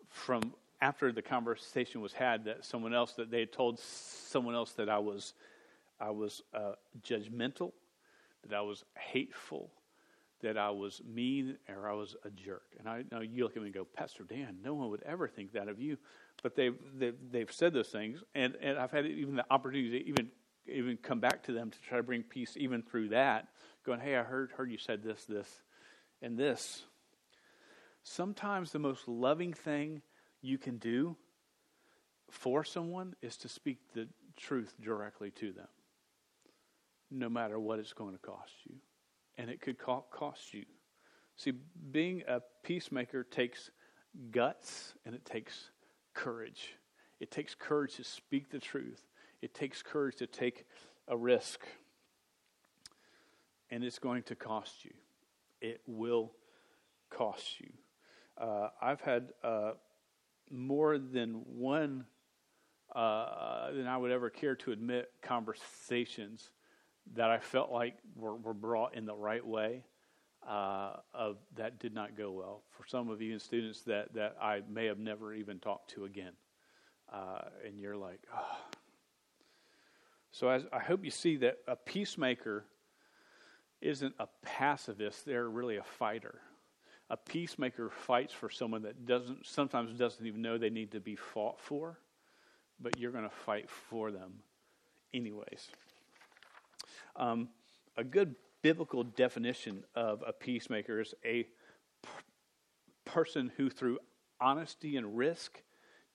from 0.10 0.54
after 0.82 1.14
the 1.14 1.22
conversation 1.22 2.02
was 2.02 2.12
had 2.12 2.44
that 2.44 2.66
someone 2.66 2.94
else 2.94 3.14
that 3.14 3.32
they 3.32 3.40
had 3.40 3.54
told 3.54 3.80
someone 3.80 4.54
else 4.54 4.74
that 4.74 4.90
I 4.90 4.98
was 4.98 5.34
I 6.00 6.12
was 6.12 6.42
uh, 6.54 6.74
judgmental, 7.02 7.72
that 8.48 8.56
I 8.56 8.62
was 8.62 8.84
hateful, 8.98 9.72
that 10.42 10.58
I 10.58 10.70
was 10.70 11.02
mean, 11.06 11.58
or 11.68 11.90
I 11.90 11.94
was 11.94 12.16
a 12.24 12.30
jerk. 12.30 12.64
And 12.80 12.88
I 12.88 13.04
know 13.12 13.22
you 13.22 13.44
look 13.44 13.56
at 13.56 13.62
me 13.62 13.68
and 13.68 13.74
go, 13.74 13.86
Pastor 13.86 14.24
Dan, 14.24 14.58
no 14.64 14.74
one 14.74 14.90
would 14.90 15.04
ever 15.04 15.28
think 15.28 15.54
that 15.54 15.68
of 15.68 15.80
you. 15.80 15.98
But 16.44 16.56
they've 16.56 16.76
they've, 16.96 17.16
they've 17.32 17.52
said 17.52 17.74
those 17.74 17.90
things, 17.90 18.24
and, 18.36 18.56
and 18.62 18.78
I've 18.78 18.92
had 18.92 19.06
even 19.08 19.36
the 19.36 19.46
opportunity 19.50 20.00
to 20.00 20.08
even 20.08 20.30
even 20.68 20.98
come 20.98 21.20
back 21.20 21.44
to 21.44 21.54
them 21.54 21.72
to 21.72 21.82
try 21.82 21.98
to 21.98 22.04
bring 22.04 22.24
peace 22.24 22.56
even 22.58 22.82
through 22.82 23.10
that, 23.10 23.48
going, 23.86 24.00
hey, 24.00 24.18
I 24.18 24.24
heard, 24.24 24.52
heard 24.52 24.70
you 24.70 24.78
said 24.78 25.04
this, 25.04 25.24
this, 25.26 25.50
and 26.22 26.38
this. 26.38 26.84
Sometimes 28.04 28.72
the 28.72 28.80
most 28.80 29.08
loving 29.08 29.54
thing 29.54 30.02
you 30.42 30.58
can 30.58 30.78
do 30.78 31.16
for 32.30 32.64
someone 32.64 33.16
is 33.22 33.38
to 33.38 33.50
speak 33.50 33.80
the 33.94 34.08
truth 34.36 34.74
directly 34.82 35.32
to 35.32 35.52
them, 35.52 35.68
no 37.12 37.30
matter 37.30 37.60
what 37.60 37.80
it's 37.80 37.94
going 37.94 38.14
to 38.14 38.20
cost 38.20 38.54
you. 38.66 38.76
And 39.38 39.50
it 39.50 39.62
could 39.62 39.78
cost 39.78 40.54
you. 40.54 40.66
See, 41.36 41.54
being 41.92 42.24
a 42.28 42.42
peacemaker 42.64 43.24
takes 43.24 43.70
guts 44.32 44.94
and 45.06 45.14
it 45.14 45.24
takes 45.26 45.70
courage. 46.14 46.76
It 47.20 47.32
takes 47.32 47.56
courage 47.56 47.96
to 47.96 48.04
speak 48.04 48.50
the 48.50 48.60
truth. 48.60 49.04
It 49.42 49.54
takes 49.54 49.84
courage 49.84 50.16
to 50.18 50.28
take 50.28 50.66
a 51.08 51.16
risk. 51.16 51.62
And 53.70 53.84
it's 53.84 54.00
going 54.00 54.24
to 54.24 54.36
cost 54.36 54.86
you. 54.86 54.94
It 55.62 55.82
will 55.86 56.32
cost 57.10 57.60
you. 57.60 57.70
Uh, 58.40 58.70
I've 58.82 59.02
had 59.02 59.30
uh, 59.44 59.72
more 60.50 60.98
than 60.98 61.44
one 61.46 62.06
uh, 62.96 63.72
than 63.72 63.86
I 63.86 63.98
would 63.98 64.12
ever 64.12 64.30
care 64.30 64.56
to 64.56 64.72
admit 64.72 65.12
conversations 65.22 66.52
that 67.16 67.30
I 67.30 67.40
felt 67.40 67.72
like 67.72 67.96
were, 68.16 68.36
were 68.36 68.54
brought 68.54 68.96
in 68.96 69.06
the 69.06 69.16
right 69.16 69.46
way. 69.46 69.84
Uh, 70.48 70.96
of 71.14 71.38
that 71.56 71.78
did 71.78 71.94
not 71.94 72.16
go 72.16 72.32
well 72.32 72.62
for 72.70 72.88
some 72.88 73.10
of 73.10 73.22
you 73.22 73.34
and 73.34 73.42
students 73.42 73.82
that 73.82 74.14
that 74.14 74.38
I 74.42 74.62
may 74.70 74.86
have 74.86 74.98
never 74.98 75.34
even 75.34 75.60
talked 75.60 75.90
to 75.96 76.06
again, 76.06 76.32
uh, 77.12 77.42
and 77.66 77.78
you're 77.78 77.98
like, 77.98 78.22
oh, 78.34 78.58
so 80.32 80.50
as, 80.50 80.66
I 80.72 80.80
hope 80.80 81.04
you 81.04 81.12
see 81.12 81.38
that 81.38 81.58
a 81.68 81.76
peacemaker 81.76 82.64
isn't 83.82 84.14
a 84.20 84.28
pacifist, 84.44 85.26
they're 85.26 85.50
really 85.50 85.78
a 85.78 85.84
fighter. 85.84 86.40
A 87.10 87.18
peacemaker 87.18 87.90
fights 87.90 88.34
for 88.34 88.50
someone 88.50 88.84
that 88.84 89.06
doesn't 89.06 89.46
sometimes 89.46 89.98
doesn't 89.98 90.26
even 90.26 90.42
know 90.42 90.58
they 90.58 90.70
need 90.70 90.92
to 90.92 91.00
be 91.00 91.16
fought 91.16 91.60
for, 91.60 92.00
but 92.80 93.00
you're 93.00 93.12
going 93.12 93.24
to 93.24 93.36
fight 93.36 93.70
for 93.70 94.12
them 94.12 94.34
anyways. 95.14 95.70
Um, 97.18 97.50
a 97.98 98.04
good 98.04 98.36
biblical 98.62 99.04
definition 99.04 99.84
of 99.96 100.24
a 100.26 100.32
peacemaker 100.32 101.02
is 101.02 101.14
a 101.26 101.48
person 103.06 103.52
who, 103.58 103.70
through 103.70 104.00
honesty 104.40 104.98
and 104.98 105.18
risk, 105.18 105.62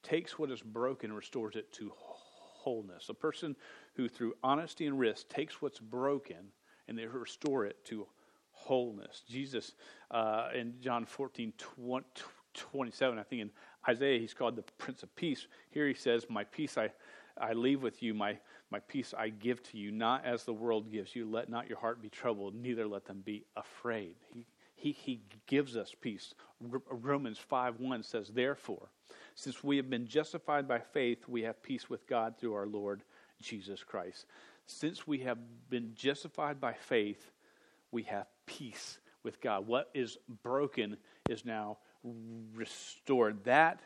takes 0.02 0.38
what 0.38 0.50
is 0.50 0.62
broken 0.62 1.10
and 1.10 1.16
restores 1.16 1.56
it 1.56 1.72
to 1.72 1.90
wholeness. 1.94 3.08
A 3.08 3.14
person 3.14 3.56
who, 3.94 4.08
through 4.08 4.34
honesty 4.42 4.86
and 4.86 4.98
risk, 4.98 5.28
takes 5.28 5.60
what's 5.60 5.80
broken 5.80 6.52
and 6.88 6.98
they 6.98 7.06
restore 7.06 7.64
it 7.64 7.84
to 7.86 8.06
wholeness. 8.52 9.22
Jesus, 9.28 9.72
uh, 10.10 10.48
in 10.54 10.74
John 10.80 11.04
14, 11.04 11.52
20, 11.58 12.06
27, 12.54 13.18
I 13.18 13.22
think 13.22 13.42
in 13.42 13.50
Isaiah, 13.88 14.20
he's 14.20 14.34
called 14.34 14.56
the 14.56 14.62
Prince 14.78 15.02
of 15.02 15.14
Peace. 15.16 15.46
Here 15.70 15.88
he 15.88 15.94
says, 15.94 16.26
My 16.28 16.44
peace 16.44 16.78
I, 16.78 16.90
I 17.38 17.54
leave 17.54 17.82
with 17.82 18.02
you, 18.02 18.14
my, 18.14 18.38
my 18.72 18.80
peace 18.80 19.14
I 19.16 19.28
give 19.28 19.62
to 19.64 19.78
you, 19.78 19.92
not 19.92 20.24
as 20.24 20.44
the 20.44 20.52
world 20.52 20.90
gives 20.90 21.14
you. 21.14 21.30
Let 21.30 21.50
not 21.50 21.68
your 21.68 21.78
heart 21.78 22.02
be 22.02 22.08
troubled, 22.08 22.54
neither 22.54 22.86
let 22.88 23.04
them 23.04 23.22
be 23.24 23.44
afraid. 23.54 24.16
He, 24.32 24.46
he, 24.74 24.92
he 24.92 25.20
gives 25.46 25.76
us 25.76 25.94
peace. 26.00 26.34
Romans 26.90 27.38
5 27.38 27.78
1 27.78 28.02
says, 28.02 28.30
Therefore, 28.30 28.88
since 29.34 29.62
we 29.62 29.76
have 29.76 29.90
been 29.90 30.08
justified 30.08 30.66
by 30.66 30.80
faith, 30.80 31.28
we 31.28 31.42
have 31.42 31.62
peace 31.62 31.90
with 31.90 32.06
God 32.08 32.34
through 32.38 32.54
our 32.54 32.66
Lord 32.66 33.02
Jesus 33.40 33.84
Christ. 33.84 34.24
Since 34.66 35.06
we 35.06 35.18
have 35.18 35.38
been 35.68 35.92
justified 35.94 36.60
by 36.60 36.72
faith, 36.72 37.30
we 37.90 38.04
have 38.04 38.26
peace 38.46 38.98
with 39.22 39.40
God. 39.40 39.66
What 39.66 39.90
is 39.92 40.16
broken 40.42 40.96
is 41.28 41.44
now 41.44 41.78
restored. 42.54 43.44
That 43.44 43.80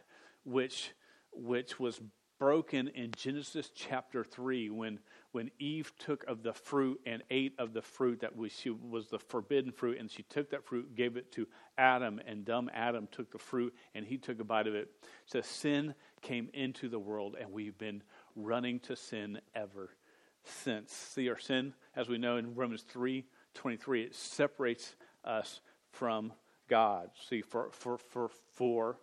which 0.44 0.92
which 1.32 1.78
was 1.78 2.00
broken 2.38 2.88
in 2.88 3.12
Genesis 3.16 3.70
chapter 3.74 4.22
3 4.22 4.70
when, 4.70 4.98
when 5.32 5.50
Eve 5.58 5.92
took 5.98 6.24
of 6.24 6.42
the 6.42 6.52
fruit 6.52 7.00
and 7.06 7.22
ate 7.30 7.54
of 7.58 7.72
the 7.72 7.82
fruit 7.82 8.20
that 8.20 8.36
was, 8.36 8.52
she, 8.52 8.70
was 8.70 9.08
the 9.08 9.18
forbidden 9.18 9.72
fruit, 9.72 9.98
and 9.98 10.10
she 10.10 10.22
took 10.24 10.50
that 10.50 10.64
fruit, 10.64 10.94
gave 10.94 11.16
it 11.16 11.32
to 11.32 11.46
Adam, 11.78 12.20
and 12.26 12.44
dumb 12.44 12.70
Adam 12.74 13.08
took 13.10 13.30
the 13.30 13.38
fruit 13.38 13.74
and 13.94 14.04
he 14.04 14.18
took 14.18 14.40
a 14.40 14.44
bite 14.44 14.66
of 14.66 14.74
it. 14.74 14.90
So 15.24 15.40
sin 15.40 15.94
came 16.22 16.50
into 16.52 16.88
the 16.88 16.98
world, 16.98 17.36
and 17.40 17.52
we've 17.52 17.78
been 17.78 18.02
running 18.34 18.80
to 18.80 18.96
sin 18.96 19.40
ever 19.54 19.90
since. 20.44 20.92
See, 20.92 21.28
our 21.28 21.38
sin, 21.38 21.74
as 21.94 22.08
we 22.08 22.18
know 22.18 22.36
in 22.36 22.54
Romans 22.54 22.82
3 22.82 23.24
23, 23.54 24.02
it 24.02 24.14
separates 24.14 24.96
us 25.24 25.60
from 25.90 26.30
God. 26.68 27.08
See, 27.28 27.40
for, 27.40 27.70
for, 27.72 27.96
for, 27.96 28.28
for 28.52 28.98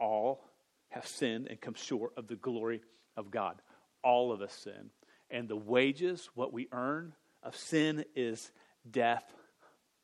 all 0.00 0.51
have 0.92 1.06
sinned 1.06 1.48
and 1.48 1.60
come 1.60 1.74
short 1.74 2.12
of 2.16 2.26
the 2.26 2.36
glory 2.36 2.82
of 3.16 3.30
God. 3.30 3.60
All 4.02 4.32
of 4.32 4.40
us 4.40 4.52
sin. 4.52 4.90
And 5.30 5.48
the 5.48 5.56
wages, 5.56 6.28
what 6.34 6.52
we 6.52 6.68
earn 6.72 7.14
of 7.42 7.56
sin, 7.56 8.04
is 8.14 8.50
death. 8.90 9.24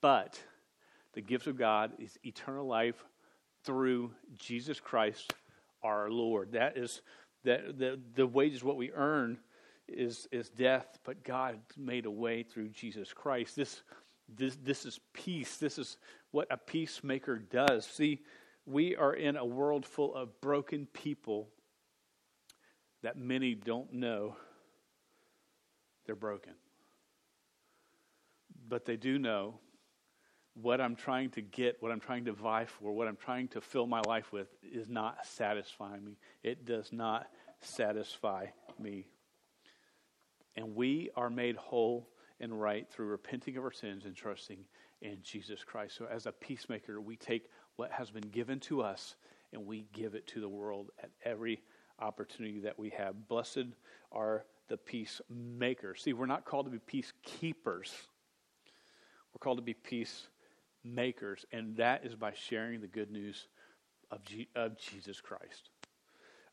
But 0.00 0.40
the 1.12 1.20
gift 1.20 1.46
of 1.46 1.58
God 1.58 1.92
is 1.98 2.18
eternal 2.24 2.66
life 2.66 3.04
through 3.64 4.12
Jesus 4.36 4.80
Christ 4.80 5.34
our 5.82 6.10
Lord. 6.10 6.52
That 6.52 6.76
is 6.76 7.02
that 7.44 7.78
the, 7.78 8.00
the 8.14 8.26
wages, 8.26 8.64
what 8.64 8.76
we 8.76 8.90
earn, 8.92 9.38
is, 9.86 10.26
is 10.32 10.48
death, 10.50 10.98
but 11.04 11.24
God 11.24 11.58
made 11.76 12.06
a 12.06 12.10
way 12.10 12.42
through 12.42 12.68
Jesus 12.68 13.12
Christ. 13.12 13.56
This, 13.56 13.82
this, 14.28 14.56
this 14.62 14.84
is 14.84 15.00
peace. 15.12 15.56
This 15.56 15.78
is 15.78 15.96
what 16.30 16.48
a 16.50 16.56
peacemaker 16.56 17.38
does. 17.38 17.86
See, 17.86 18.20
we 18.68 18.96
are 18.96 19.14
in 19.14 19.36
a 19.36 19.44
world 19.44 19.86
full 19.86 20.14
of 20.14 20.40
broken 20.40 20.86
people 20.92 21.48
that 23.02 23.16
many 23.16 23.54
don't 23.54 23.92
know 23.92 24.36
they're 26.04 26.14
broken. 26.14 26.52
But 28.68 28.84
they 28.84 28.96
do 28.96 29.18
know 29.18 29.60
what 30.54 30.80
I'm 30.80 30.96
trying 30.96 31.30
to 31.30 31.42
get, 31.42 31.76
what 31.80 31.92
I'm 31.92 32.00
trying 32.00 32.24
to 32.26 32.32
vie 32.32 32.66
for, 32.66 32.92
what 32.92 33.08
I'm 33.08 33.16
trying 33.16 33.48
to 33.48 33.60
fill 33.60 33.86
my 33.86 34.00
life 34.06 34.32
with 34.32 34.48
is 34.62 34.88
not 34.88 35.24
satisfying 35.24 36.04
me. 36.04 36.18
It 36.42 36.64
does 36.64 36.92
not 36.92 37.28
satisfy 37.60 38.46
me. 38.78 39.06
And 40.56 40.74
we 40.74 41.10
are 41.14 41.30
made 41.30 41.56
whole 41.56 42.08
and 42.40 42.60
right 42.60 42.88
through 42.90 43.06
repenting 43.06 43.56
of 43.56 43.64
our 43.64 43.72
sins 43.72 44.04
and 44.04 44.16
trusting 44.16 44.64
in 45.02 45.18
Jesus 45.22 45.64
Christ. 45.64 45.96
So, 45.96 46.06
as 46.10 46.26
a 46.26 46.32
peacemaker, 46.32 47.00
we 47.00 47.16
take 47.16 47.48
what 47.76 47.92
has 47.92 48.10
been 48.10 48.28
given 48.30 48.60
to 48.60 48.82
us 48.82 49.16
and 49.52 49.66
we 49.66 49.86
give 49.92 50.14
it 50.14 50.26
to 50.28 50.40
the 50.40 50.48
world 50.48 50.90
at 51.02 51.10
every 51.24 51.62
opportunity 52.00 52.60
that 52.60 52.78
we 52.78 52.90
have. 52.90 53.28
Blessed 53.28 53.66
are 54.12 54.44
the 54.68 54.76
peacemakers. 54.76 56.02
See, 56.02 56.12
we're 56.12 56.26
not 56.26 56.44
called 56.44 56.66
to 56.66 56.72
be 56.72 56.78
peacekeepers, 56.78 57.90
we're 59.32 59.40
called 59.40 59.58
to 59.58 59.62
be 59.62 59.74
peacemakers, 59.74 61.46
and 61.52 61.76
that 61.76 62.04
is 62.04 62.14
by 62.14 62.32
sharing 62.34 62.80
the 62.80 62.88
good 62.88 63.10
news 63.10 63.48
of, 64.10 64.24
G- 64.24 64.48
of 64.54 64.76
Jesus 64.78 65.20
Christ. 65.20 65.70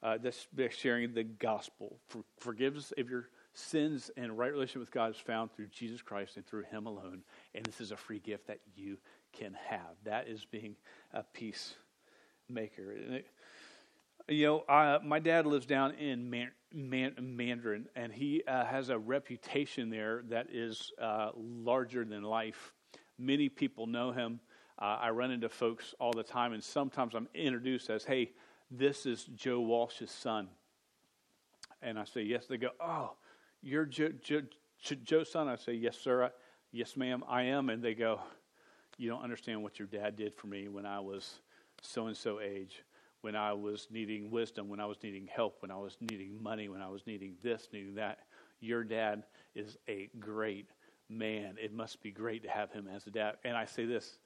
Uh, 0.03 0.17
that's 0.21 0.47
by 0.55 0.69
sharing 0.69 1.13
the 1.13 1.23
gospel. 1.23 1.97
For, 2.07 2.23
forgiveness 2.37 2.93
of 2.97 3.09
your 3.09 3.29
sins 3.55 4.11
and 4.17 4.37
right 4.37 4.51
relationship 4.51 4.81
with 4.81 4.91
God 4.91 5.11
is 5.11 5.17
found 5.17 5.51
through 5.51 5.67
Jesus 5.67 6.01
Christ 6.01 6.37
and 6.37 6.45
through 6.45 6.63
Him 6.63 6.85
alone. 6.85 7.23
And 7.53 7.65
this 7.65 7.81
is 7.81 7.91
a 7.91 7.97
free 7.97 8.19
gift 8.19 8.47
that 8.47 8.59
you 8.75 8.97
can 9.33 9.55
have. 9.67 9.95
That 10.03 10.27
is 10.27 10.45
being 10.45 10.75
a 11.13 11.23
peacemaker. 11.23 12.91
It, 12.91 13.27
you 14.27 14.45
know, 14.45 14.59
uh, 14.61 14.99
my 15.03 15.19
dad 15.19 15.45
lives 15.45 15.65
down 15.65 15.93
in 15.95 16.29
Man, 16.29 16.51
Man, 16.73 17.13
Mandarin, 17.19 17.87
and 17.95 18.11
he 18.11 18.43
uh, 18.47 18.65
has 18.65 18.89
a 18.89 18.97
reputation 18.97 19.89
there 19.89 20.23
that 20.29 20.47
is 20.51 20.91
uh, 20.99 21.29
larger 21.35 22.03
than 22.05 22.23
life. 22.23 22.73
Many 23.17 23.49
people 23.49 23.87
know 23.87 24.11
him. 24.11 24.39
Uh, 24.79 24.97
I 25.01 25.09
run 25.11 25.31
into 25.31 25.47
folks 25.47 25.93
all 25.99 26.11
the 26.11 26.23
time, 26.23 26.53
and 26.53 26.63
sometimes 26.63 27.13
I'm 27.13 27.29
introduced 27.33 27.89
as, 27.89 28.03
hey, 28.03 28.31
this 28.71 29.05
is 29.05 29.23
Joe 29.35 29.61
Walsh's 29.61 30.11
son. 30.11 30.49
And 31.81 31.99
I 31.99 32.05
say, 32.05 32.23
yes. 32.23 32.47
They 32.47 32.57
go, 32.57 32.69
oh, 32.79 33.11
you're 33.65 33.85
Joe, 33.85 34.11
Joe, 34.21 34.41
Joe's 35.03 35.31
son? 35.31 35.49
I 35.49 35.55
say, 35.55 35.73
Yes, 35.73 35.97
sir. 35.97 36.25
I, 36.25 36.29
yes, 36.71 36.95
ma'am, 36.95 37.23
I 37.27 37.43
am. 37.43 37.69
And 37.69 37.83
they 37.83 37.95
go, 37.95 38.19
You 38.97 39.09
don't 39.09 39.23
understand 39.23 39.61
what 39.63 39.79
your 39.79 39.87
dad 39.87 40.15
did 40.15 40.35
for 40.35 40.47
me 40.47 40.67
when 40.67 40.85
I 40.85 40.99
was 40.99 41.39
so 41.81 42.07
and 42.07 42.15
so 42.15 42.39
age, 42.39 42.83
when 43.21 43.35
I 43.35 43.53
was 43.53 43.87
needing 43.91 44.29
wisdom, 44.29 44.69
when 44.69 44.79
I 44.79 44.85
was 44.85 44.97
needing 45.03 45.27
help, 45.27 45.57
when 45.61 45.71
I 45.71 45.77
was 45.77 45.97
needing 45.99 46.41
money, 46.41 46.69
when 46.69 46.81
I 46.81 46.89
was 46.89 47.05
needing 47.07 47.35
this, 47.43 47.67
needing 47.73 47.95
that. 47.95 48.19
Your 48.61 48.83
dad 48.83 49.23
is 49.55 49.77
a 49.89 50.09
great 50.19 50.69
man. 51.09 51.55
It 51.61 51.73
must 51.73 52.01
be 52.01 52.11
great 52.11 52.43
to 52.43 52.49
have 52.49 52.71
him 52.71 52.87
as 52.87 53.07
a 53.07 53.11
dad. 53.11 53.35
And 53.43 53.57
I 53.57 53.65
say 53.65 53.85
this 53.85 54.19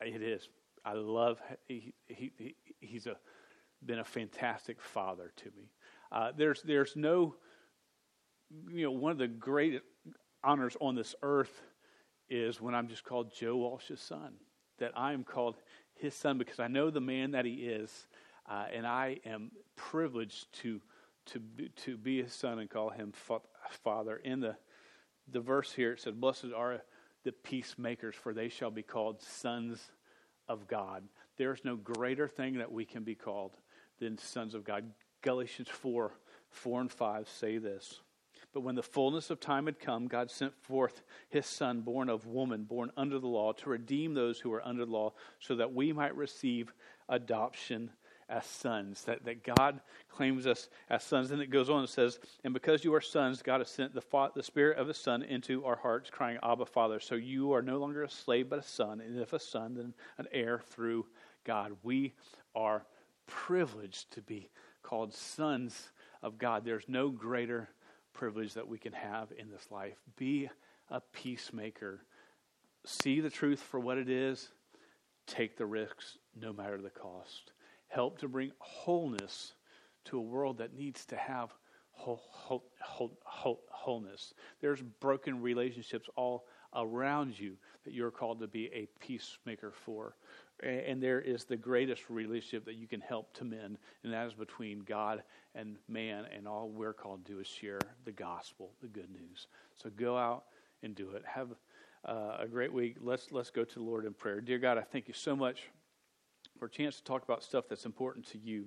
it 0.00 0.22
is. 0.22 0.48
I 0.84 0.94
love, 0.94 1.40
he, 1.68 1.94
he, 2.08 2.32
he 2.36 2.56
he's 2.80 3.06
a, 3.06 3.16
been 3.86 4.00
a 4.00 4.04
fantastic 4.04 4.80
father 4.80 5.32
to 5.36 5.44
me. 5.56 5.70
Uh, 6.10 6.32
there's, 6.36 6.62
there's 6.62 6.96
no 6.96 7.36
you 8.70 8.84
know, 8.84 8.90
one 8.90 9.12
of 9.12 9.18
the 9.18 9.28
great 9.28 9.80
honors 10.42 10.76
on 10.80 10.94
this 10.94 11.14
earth 11.22 11.62
is 12.28 12.60
when 12.60 12.74
I'm 12.74 12.88
just 12.88 13.04
called 13.04 13.32
Joe 13.34 13.56
Walsh's 13.56 14.00
son. 14.00 14.34
That 14.78 14.92
I 14.96 15.12
am 15.12 15.22
called 15.22 15.56
his 15.94 16.14
son 16.14 16.38
because 16.38 16.58
I 16.58 16.66
know 16.66 16.90
the 16.90 17.00
man 17.00 17.32
that 17.32 17.44
he 17.44 17.54
is, 17.54 18.08
uh, 18.48 18.64
and 18.72 18.86
I 18.86 19.18
am 19.24 19.52
privileged 19.76 20.52
to 20.60 20.80
to 21.26 21.38
be, 21.38 21.68
to 21.84 21.96
be 21.96 22.20
his 22.20 22.32
son 22.32 22.58
and 22.58 22.68
call 22.68 22.90
him 22.90 23.12
fa- 23.12 23.40
father. 23.70 24.16
In 24.16 24.40
the 24.40 24.56
the 25.30 25.40
verse 25.40 25.72
here, 25.72 25.92
it 25.92 26.00
said, 26.00 26.20
"Blessed 26.20 26.46
are 26.56 26.82
the 27.22 27.32
peacemakers, 27.32 28.16
for 28.16 28.34
they 28.34 28.48
shall 28.48 28.70
be 28.70 28.82
called 28.82 29.22
sons 29.22 29.92
of 30.48 30.66
God." 30.66 31.04
There 31.36 31.52
is 31.52 31.64
no 31.64 31.76
greater 31.76 32.26
thing 32.26 32.58
that 32.58 32.72
we 32.72 32.84
can 32.84 33.04
be 33.04 33.14
called 33.14 33.56
than 34.00 34.18
sons 34.18 34.54
of 34.54 34.64
God. 34.64 34.92
Galatians 35.20 35.68
four 35.68 36.12
four 36.50 36.80
and 36.80 36.90
five 36.90 37.28
say 37.28 37.58
this. 37.58 38.00
But 38.52 38.60
when 38.60 38.74
the 38.74 38.82
fullness 38.82 39.30
of 39.30 39.40
time 39.40 39.66
had 39.66 39.80
come, 39.80 40.06
God 40.08 40.30
sent 40.30 40.52
forth 40.62 41.02
his 41.30 41.46
Son, 41.46 41.80
born 41.80 42.08
of 42.08 42.26
woman, 42.26 42.64
born 42.64 42.92
under 42.96 43.18
the 43.18 43.26
law, 43.26 43.52
to 43.52 43.70
redeem 43.70 44.14
those 44.14 44.38
who 44.38 44.50
were 44.50 44.66
under 44.66 44.84
the 44.84 44.92
law, 44.92 45.12
so 45.40 45.56
that 45.56 45.72
we 45.72 45.92
might 45.92 46.14
receive 46.14 46.72
adoption 47.08 47.90
as 48.28 48.46
sons. 48.46 49.04
That, 49.04 49.24
that 49.24 49.42
God 49.44 49.80
claims 50.08 50.46
us 50.46 50.68
as 50.90 51.02
sons. 51.02 51.30
And 51.30 51.40
it 51.40 51.50
goes 51.50 51.70
on 51.70 51.80
and 51.80 51.88
says, 51.88 52.18
And 52.44 52.52
because 52.52 52.84
you 52.84 52.94
are 52.94 53.00
sons, 53.00 53.42
God 53.42 53.60
has 53.60 53.70
sent 53.70 53.94
the, 53.94 54.02
the 54.34 54.42
Spirit 54.42 54.78
of 54.78 54.86
the 54.86 54.94
Son 54.94 55.22
into 55.22 55.64
our 55.64 55.76
hearts, 55.76 56.10
crying, 56.10 56.38
Abba, 56.42 56.66
Father. 56.66 57.00
So 57.00 57.14
you 57.14 57.52
are 57.52 57.62
no 57.62 57.78
longer 57.78 58.02
a 58.02 58.10
slave, 58.10 58.48
but 58.50 58.58
a 58.58 58.62
son. 58.62 59.00
And 59.00 59.18
if 59.18 59.32
a 59.32 59.38
son, 59.38 59.74
then 59.74 59.94
an 60.18 60.26
heir 60.32 60.60
through 60.70 61.06
God. 61.44 61.72
We 61.82 62.14
are 62.54 62.84
privileged 63.26 64.10
to 64.12 64.22
be 64.22 64.50
called 64.82 65.14
sons 65.14 65.90
of 66.22 66.38
God. 66.38 66.64
There's 66.64 66.88
no 66.88 67.10
greater 67.10 67.68
privilege 68.12 68.54
that 68.54 68.68
we 68.68 68.78
can 68.78 68.92
have 68.92 69.32
in 69.36 69.50
this 69.50 69.70
life. 69.70 69.96
Be 70.16 70.48
a 70.90 71.00
peacemaker. 71.00 72.04
See 72.84 73.20
the 73.20 73.30
truth 73.30 73.60
for 73.60 73.80
what 73.80 73.98
it 73.98 74.08
is. 74.08 74.50
Take 75.26 75.56
the 75.56 75.66
risks 75.66 76.18
no 76.38 76.52
matter 76.52 76.80
the 76.80 76.90
cost. 76.90 77.52
Help 77.88 78.18
to 78.18 78.28
bring 78.28 78.52
wholeness 78.58 79.54
to 80.06 80.18
a 80.18 80.22
world 80.22 80.58
that 80.58 80.74
needs 80.74 81.04
to 81.06 81.16
have 81.16 81.54
whole, 81.92 82.22
whole, 82.30 82.64
whole, 82.80 83.60
wholeness. 83.70 84.34
There's 84.60 84.82
broken 84.82 85.40
relationships 85.40 86.08
all 86.16 86.46
around 86.74 87.38
you 87.38 87.56
that 87.84 87.92
you're 87.92 88.10
called 88.10 88.40
to 88.40 88.46
be 88.46 88.66
a 88.72 88.88
peacemaker 89.00 89.72
for. 89.84 90.16
And 90.62 91.02
there 91.02 91.20
is 91.20 91.44
the 91.44 91.56
greatest 91.56 92.08
relationship 92.08 92.64
that 92.66 92.74
you 92.74 92.86
can 92.86 93.00
help 93.00 93.32
to 93.34 93.44
mend, 93.44 93.78
and 94.04 94.12
that 94.12 94.26
is 94.26 94.34
between 94.34 94.80
God 94.80 95.22
and 95.54 95.76
man. 95.88 96.26
And 96.36 96.46
all 96.46 96.68
we're 96.68 96.92
called 96.92 97.24
to 97.26 97.32
do 97.32 97.40
is 97.40 97.46
share 97.46 97.80
the 98.04 98.12
gospel, 98.12 98.70
the 98.80 98.88
good 98.88 99.10
news. 99.10 99.48
So 99.74 99.90
go 99.90 100.16
out 100.16 100.44
and 100.82 100.94
do 100.94 101.10
it. 101.10 101.24
Have 101.26 101.48
uh, 102.04 102.36
a 102.40 102.46
great 102.46 102.72
week. 102.72 102.96
Let's 103.00 103.32
let's 103.32 103.50
go 103.50 103.64
to 103.64 103.74
the 103.74 103.84
Lord 103.84 104.04
in 104.04 104.14
prayer. 104.14 104.40
Dear 104.40 104.58
God, 104.58 104.78
I 104.78 104.82
thank 104.82 105.08
you 105.08 105.14
so 105.14 105.34
much 105.34 105.62
for 106.58 106.66
a 106.66 106.70
chance 106.70 106.96
to 106.96 107.04
talk 107.04 107.24
about 107.24 107.42
stuff 107.42 107.64
that's 107.68 107.86
important 107.86 108.26
to 108.28 108.38
you. 108.38 108.66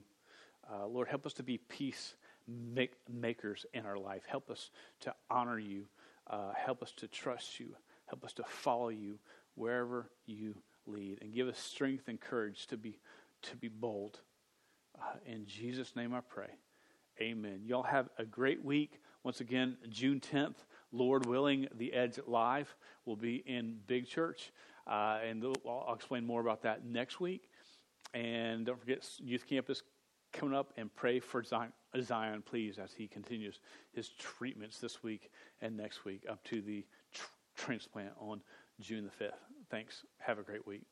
Uh, 0.70 0.88
Lord, 0.88 1.08
help 1.08 1.26
us 1.26 1.34
to 1.34 1.44
be 1.44 1.58
peace 1.58 2.16
make, 2.48 2.94
makers 3.12 3.66
in 3.74 3.86
our 3.86 3.98
life. 3.98 4.24
Help 4.28 4.50
us 4.50 4.72
to 5.02 5.14
honor 5.30 5.60
you. 5.60 5.86
Uh, 6.28 6.54
help 6.54 6.82
us 6.82 6.92
to 6.98 7.08
trust 7.08 7.60
you. 7.60 7.76
Help 8.08 8.24
us 8.24 8.34
to 8.34 8.44
follow 8.44 8.90
you 8.90 9.20
wherever 9.56 10.10
you 10.26 10.56
lead 10.88 11.20
and 11.22 11.34
give 11.34 11.48
us 11.48 11.60
strength 11.60 12.08
and 12.08 12.20
courage 12.20 12.68
to 12.68 12.78
be 12.78 13.00
to 13.44 13.56
be 13.56 13.68
bold. 13.68 14.20
Uh, 15.00 15.18
in 15.26 15.46
Jesus' 15.46 15.96
name 15.96 16.14
I 16.14 16.22
pray. 16.22 16.50
Amen. 17.22 17.62
Y'all 17.64 17.84
have 17.84 18.10
a 18.18 18.26
great 18.26 18.64
week. 18.64 19.00
Once 19.24 19.40
again, 19.40 19.78
June 19.90 20.20
10th, 20.20 20.56
Lord 20.92 21.26
willing, 21.26 21.68
the 21.76 21.94
Edge 21.94 22.20
Live 22.28 22.76
will 23.06 23.16
be 23.16 23.38
in 23.46 23.78
Big 23.88 24.08
Church. 24.08 24.52
Uh, 24.88 25.20
and 25.28 25.44
I'll 25.66 25.94
explain 25.96 26.26
more 26.26 26.42
about 26.42 26.62
that 26.64 26.86
next 26.86 27.20
week. 27.20 27.50
And 28.14 28.66
don't 28.66 28.80
forget, 28.80 29.08
Youth 29.20 29.48
Campus 29.48 29.82
coming 30.32 30.56
up 30.56 30.74
and 30.78 30.94
pray 30.94 31.20
for 31.20 31.44
Zion, 31.44 32.44
please, 32.46 32.78
as 32.78 32.94
he 32.94 33.08
continues 33.08 33.60
his 33.94 34.10
treatments 34.10 34.80
this 34.80 35.02
week 35.02 35.32
and 35.62 35.76
next 35.76 36.06
week 36.06 36.24
up 36.30 36.44
to 36.46 36.62
the 36.62 36.86
tr- 37.14 37.26
transplant 37.56 38.12
on 38.20 38.42
June 38.80 39.06
the 39.06 39.26
5th. 39.26 39.32
Thanks. 39.70 40.04
Have 40.20 40.40
a 40.40 40.44
great 40.44 40.66
week. 40.66 40.84